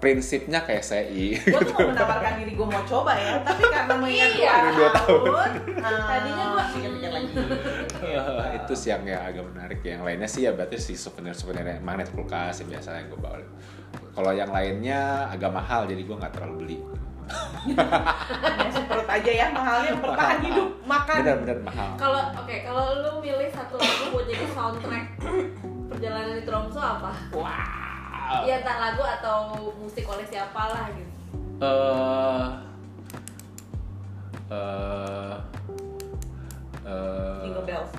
[0.00, 4.30] prinsipnya kayak CI Gue tuh mau menawarkan diri gue mau coba ya, tapi karena mengingat
[4.32, 4.52] Iya.
[4.56, 5.20] dua Dua tahun.
[5.22, 7.32] tahun, ah, Tadinya gua- pikir-pikir lagi.
[8.56, 12.08] itu sih yang ya agak menarik yang lainnya sih ya berarti si souvenir souvenir magnet
[12.08, 13.38] kulkas yang biasa yang gue bawa
[14.10, 16.78] kalau yang lainnya agak mahal jadi gue nggak terlalu beli
[18.58, 21.16] Masuk perut aja ya, mahalnya bertahan hidup makan.
[21.20, 25.06] bener-bener mahal kalau oke kalau lu milih satu lagu buat jadi soundtrack
[25.88, 27.10] perjalanan di Tromso apa
[28.30, 29.38] wow ya entah lagu atau
[29.82, 31.12] musik oleh siapa lah gitu.
[31.60, 32.46] Eh
[34.50, 35.34] eh
[36.86, 37.90] eh, Jingle bells.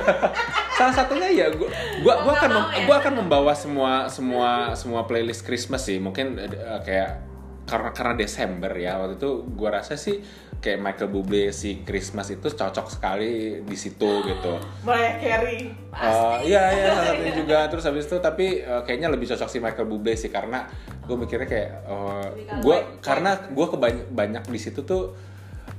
[0.78, 1.68] salah satunya ya gua
[2.04, 2.84] gua gua akan mem- ya?
[2.88, 5.96] gua akan membawa semua semua semua playlist Christmas sih.
[5.96, 7.24] Mungkin eh, kayak
[7.64, 9.00] karena karena Desember ya.
[9.00, 10.20] Waktu itu gua rasa sih
[10.64, 14.56] kayak Michael Bublé si Christmas itu cocok sekali di situ gitu.
[14.80, 15.68] Mariah Carey.
[15.92, 17.58] Eh, iya iya salah satunya juga.
[17.68, 20.64] Terus habis itu tapi eh, kayaknya lebih cocok si Michael Bublé sih karena
[21.04, 25.12] gue mikirnya kayak Lebih gue white- karena gue kebanyak banyak di situ tuh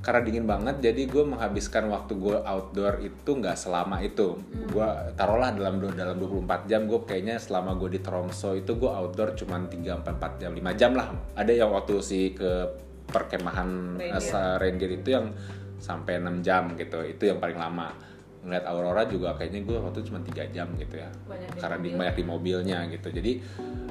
[0.05, 4.37] karena dingin banget jadi gue menghabiskan waktu gue outdoor itu nggak selama itu.
[4.69, 4.85] Gue
[5.17, 9.65] taruhlah dalam dalam 24 jam gue kayaknya selama gue di Tromso itu gue outdoor cuman
[9.65, 11.09] 3 4 4 jam 5 jam lah.
[11.33, 14.11] Ada yang waktu si ke perkemahan Reindeer.
[14.11, 15.31] eh, sa- reindeer itu yang
[15.77, 17.93] sampai 6 jam gitu itu yang paling lama
[18.41, 21.87] ngeliat aurora juga kayaknya gue waktu itu cuma tiga jam gitu ya Banyak karena di
[21.87, 21.97] mobil.
[21.97, 23.31] banyak di mobilnya gitu jadi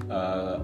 [0.08, 0.56] eh,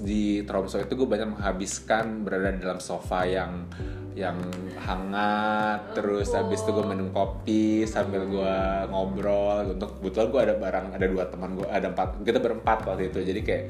[0.00, 3.68] di Tromso itu gue banyak menghabiskan berada di dalam sofa yang
[4.14, 4.40] yang
[4.80, 6.40] hangat terus Oh.
[6.40, 8.54] habis itu gue minum kopi sambil gue
[8.88, 13.12] ngobrol untuk kebetulan gue ada barang ada dua teman gue ada empat kita berempat waktu
[13.12, 13.64] itu jadi kayak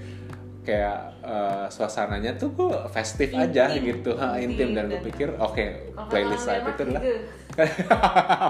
[0.67, 3.95] kayak eh, suasananya tuh gue festif aja Intim.
[3.95, 4.11] gitu.
[4.19, 7.19] Ha, intim dan gue pikir oke Kalau playlist Mama itu adalah gitu.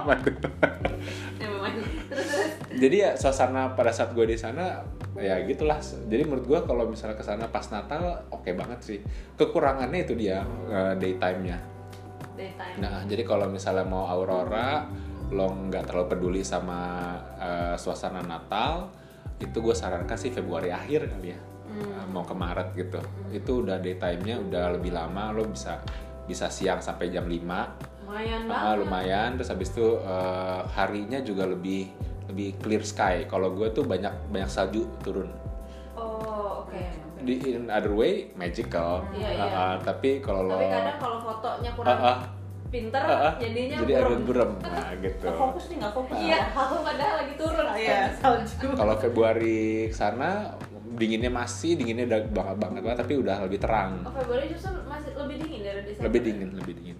[0.01, 0.33] apa tuh.
[2.81, 4.81] Jadi ya suasana pada saat gue di sana
[5.17, 5.77] ya gitulah.
[5.81, 8.99] Jadi menurut gue kalau misalnya ke sana pas Natal oke banget sih.
[9.37, 10.41] Kekurangannya itu dia
[10.73, 11.57] eh, daytime-nya.
[12.33, 12.81] Daytime.
[12.81, 14.89] Nah jadi kalau misalnya mau aurora
[15.27, 18.89] lo nggak terlalu peduli sama eh, suasana Natal
[19.37, 21.37] itu gue sarankan sih Februari akhir kali ya
[21.77, 22.99] Eh, mau ke Maret gitu.
[23.29, 25.77] Itu udah daytime-nya udah lebih lama lo bisa
[26.25, 27.37] bisa siang sampai jam 5
[28.07, 28.75] lumayan banget.
[28.81, 29.29] lumayan.
[29.37, 31.91] Terus habis itu eh, harinya juga lebih
[32.27, 33.23] lebih clear sky.
[33.25, 35.29] Kalau gue tuh banyak banyak salju turun.
[35.93, 36.81] Oh oke.
[37.21, 39.05] Di in other way magical.
[39.13, 39.45] Iya, Ah, iya.
[39.53, 42.17] ah, tapi kalau lo tapi kadang kalau fotonya kurang ah,
[42.67, 43.33] pinter ah, ah.
[43.39, 44.05] jadinya jadi burem.
[44.07, 44.51] agak burem.
[44.67, 45.25] nah gitu.
[45.25, 46.15] Nggak fokus nih nggak fokus.
[46.19, 46.39] Iya
[46.87, 47.65] padahal lagi turun.
[47.77, 48.67] Iya, salju.
[48.75, 49.59] kalau Februari
[49.91, 50.29] sana
[50.93, 55.11] dinginnya masih dinginnya udah banget banget banget tapi udah lebih terang oh Februari justru masih
[55.13, 56.97] lebih dingin dari Desember lebih dingin lebih dingin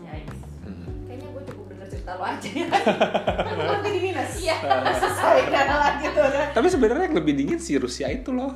[0.00, 0.38] Yikes.
[0.60, 0.86] Hmm.
[1.04, 4.26] kayaknya gue cukup denger cerita lo aja Kan lebih dinginan.
[4.36, 4.56] iya
[4.94, 6.24] Selesaikan lagi tuh.
[6.52, 8.52] tapi sebenarnya yang lebih dingin si Rusia itu loh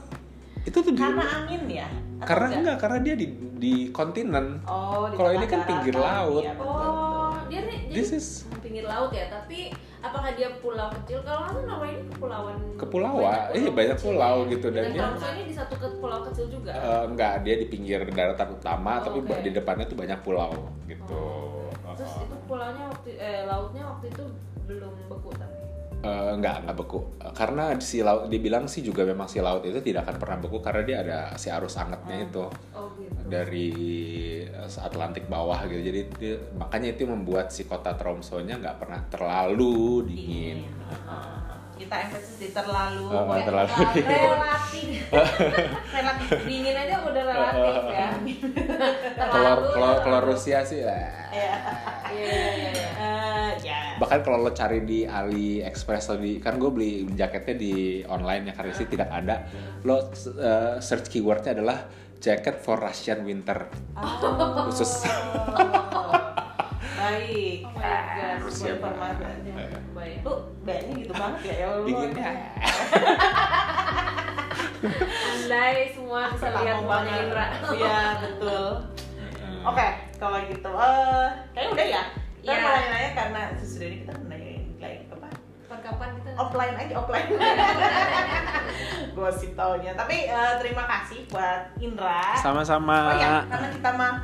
[0.68, 1.88] itu tuh di Karena angin ya?
[2.18, 6.42] Atau karena enggak karena dia di di kontinen Oh, di Kalau ini kan pinggir laut.
[6.44, 8.26] Betul, oh dia nih jadi this is
[8.60, 13.70] pinggir laut ya tapi apakah dia pulau kecil kalau salah Norway ini kepulauan Kepulauan, iya,
[13.72, 14.50] banyak pulau ya.
[14.52, 17.66] gitu, dan dan dia- ini di satu ke pulau kecil juga Eh, enggak, dia di
[17.66, 19.40] pinggir daratan utama, Oh, tapi oke.
[19.40, 20.52] di depannya tuh banyak pulau
[20.84, 21.24] gitu.
[21.96, 24.24] terus Eh, itu pulaunya waktu eh lautnya waktu itu
[24.62, 25.57] belum beku tapi
[26.00, 27.00] eh, enggak, enggak beku.
[27.18, 30.58] Eh, Karena si laut, dibilang sih juga memang si laut itu tidak akan pernah beku
[30.58, 33.68] karena dia ada si arus hangatnya itu oh gitu dari
[34.44, 35.82] eh, Atlantik bawah gitu.
[35.82, 40.58] Jadi dia- makanya itu membuat si kota Tromso-nya nggak pernah terlalu dingin.
[41.04, 44.06] Ah, Kita emphasis di terlalu Oh, buat- terlalu dingin.
[45.14, 48.08] relatif relatif dingin aja udah relatif ya
[49.14, 50.98] Kalau terlalu kalau kalau Rusia sih eh, ya.
[51.30, 51.54] iya
[52.12, 52.90] iya iya ya.
[53.98, 57.74] Bahkan kalau lo cari di AliExpress atau di kan gue beli jaketnya di
[58.06, 59.46] online ya karena sih tidak ada
[59.82, 61.86] lo uh, search keywordnya adalah
[62.18, 64.70] jacket for Russian winter Oh.
[64.70, 65.06] Khusus.
[66.98, 67.66] Baik.
[67.66, 69.82] Oh my God.
[69.94, 70.18] Baik.
[70.22, 71.86] Lu kayaknya gitu banget ya ya Allah.
[71.88, 72.30] dinginnya
[74.78, 77.46] andai semua bisa lihat mukanya Indra
[77.78, 78.66] Iya, betul.
[79.66, 79.88] Oke,
[80.22, 82.02] kalau gitu, eh kayaknya udah ya.
[82.38, 82.62] Kita Iya.
[82.62, 85.28] mau nanya-nanya karena sesudah ini kita mau nanya like apa?
[85.68, 87.28] perkapan kita Offline aja, offline.
[89.16, 89.92] Gosip taunya.
[89.92, 92.32] Tapi eh, terima kasih buat Indra.
[92.40, 94.14] sama-sama Oh ya, karena kita mah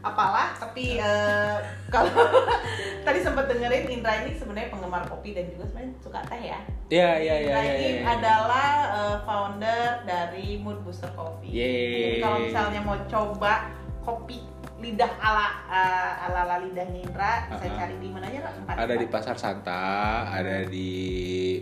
[0.00, 1.56] apalah, tapi eh,
[1.88, 2.12] kalau
[3.06, 6.60] tadi sempat dengerin Indra ini sebenarnya penggemar kopi dan juga sebenarnya suka teh ya.
[6.90, 7.72] Iya iya iya Indra iya.
[7.72, 8.02] ini iya.
[8.18, 11.48] adalah eh, founder dari Mood Booster Coffee.
[11.48, 11.96] Yeay.
[11.96, 13.72] Jadi kalau misalnya mau coba
[14.04, 14.40] kopi
[14.80, 17.76] lidah ala eh, ala ala lidahnya Indra, saya Uh-huh.
[17.76, 18.48] cari di mana aja?
[18.48, 19.82] Tempat ada di Pasar Santa,
[20.26, 20.90] ada di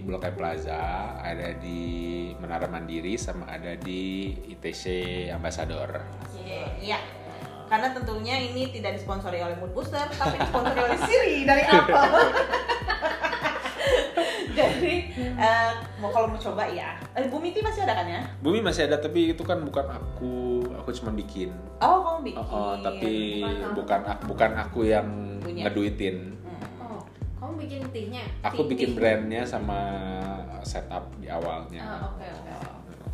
[0.02, 1.82] Blok M Plaza, ada di
[2.38, 4.84] Menara Mandiri, sama ada di ITC
[5.30, 5.90] Ambassador.
[6.38, 6.98] Iya, Iya.
[7.68, 12.16] Karena tentunya ini tidak disponsori oleh Mood Booster, tapi disponsori oleh Siri dari Apple.
[14.58, 14.94] Jadi
[15.36, 18.22] eh, mau kalau mau coba ya, eh, Bu Miti masih ada kan ya?
[18.38, 21.50] Bumi masih ada tapi itu kan bukan aku, aku cuma bikin.
[21.82, 22.38] Oh kamu bikin.
[22.38, 25.08] Oh, oh, tapi Bukan bukan aku, bukan aku yang
[25.42, 25.62] Punya.
[25.66, 26.16] ngeduitin.
[26.46, 26.62] Hmm.
[26.82, 27.00] oh
[27.38, 29.78] kamu bikin tehnya Aku bikin brandnya sama
[30.62, 32.14] setup di awalnya.
[32.14, 32.52] Oke oke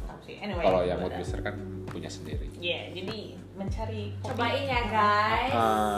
[0.05, 0.37] Tahu sih.
[0.41, 0.64] Anyway.
[0.64, 1.16] Kalau yang itu Mood.
[1.16, 1.57] Booster kan
[1.89, 2.49] punya sendiri.
[2.61, 4.35] Iya, jadi mencari kopi.
[4.35, 5.97] cobain ya guys Ah,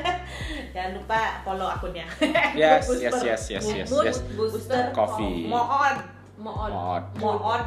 [0.74, 2.06] Jangan lupa follow akunnya.
[2.52, 4.18] yes, yes, yes, yes, yes, yes.
[4.32, 5.46] Booster Coffee.
[5.46, 5.94] Moon.
[6.38, 7.02] Moon Mod.
[7.22, 7.62] Moon.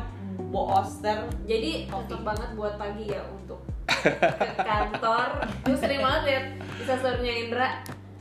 [0.51, 1.31] Booster.
[1.43, 1.91] jadi Kopi.
[1.91, 4.11] cocok banget buat pagi ya untuk ke
[4.57, 5.27] kantor
[5.63, 6.45] gue sering banget lihat
[6.75, 7.69] bisa storynya Indra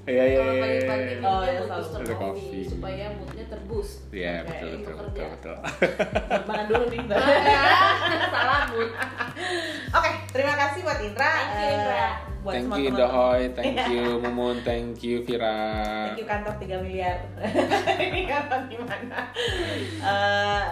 [0.05, 1.17] Iya, iya, kalau iya, pagi-pagi iya.
[1.17, 1.73] Oh, minumnya iya, selalu.
[1.75, 2.65] booster Ada coffee coffee.
[2.67, 5.57] supaya moodnya terbus Iya, Oke, betul, betul, betul, betul.
[6.45, 7.01] Mana dulu nih.
[7.09, 7.93] Ah,
[8.35, 8.91] salah mood
[9.91, 11.31] Oke, terima kasih buat Indra.
[11.31, 12.07] Thank you, Eh, Indra.
[12.39, 13.01] buat Thank you teman-teman.
[13.01, 13.85] Dohoy, thank Iya.
[13.95, 15.59] you Mumun, thank you Vira.
[16.05, 17.17] Thank you kantor 3 miliar.
[18.05, 19.21] Ini kantor di mana?
[20.05, 20.63] Eh,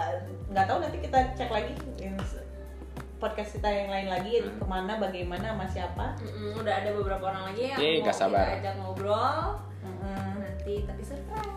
[0.47, 1.73] Nggak tahu nanti kita cek lagi
[3.23, 4.59] podcast kita yang lain lagi Hmm.
[4.59, 6.05] ke mana, bagaimana, sama siapa.
[6.19, 8.45] Mm-mm, udah ada beberapa orang lagi yang Yeay, mau gak sabar.
[8.45, 9.39] kita ajak ngobrol
[9.79, 10.29] Mm-mm.
[10.37, 11.55] nanti tapi surprise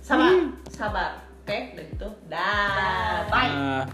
[0.00, 0.30] Sabar,
[0.70, 1.10] sabar.
[1.42, 2.08] Oke, udah gitu.
[2.26, 3.18] Dah, Dah.
[3.26, 3.50] bye.
[3.50, 3.84] Ah.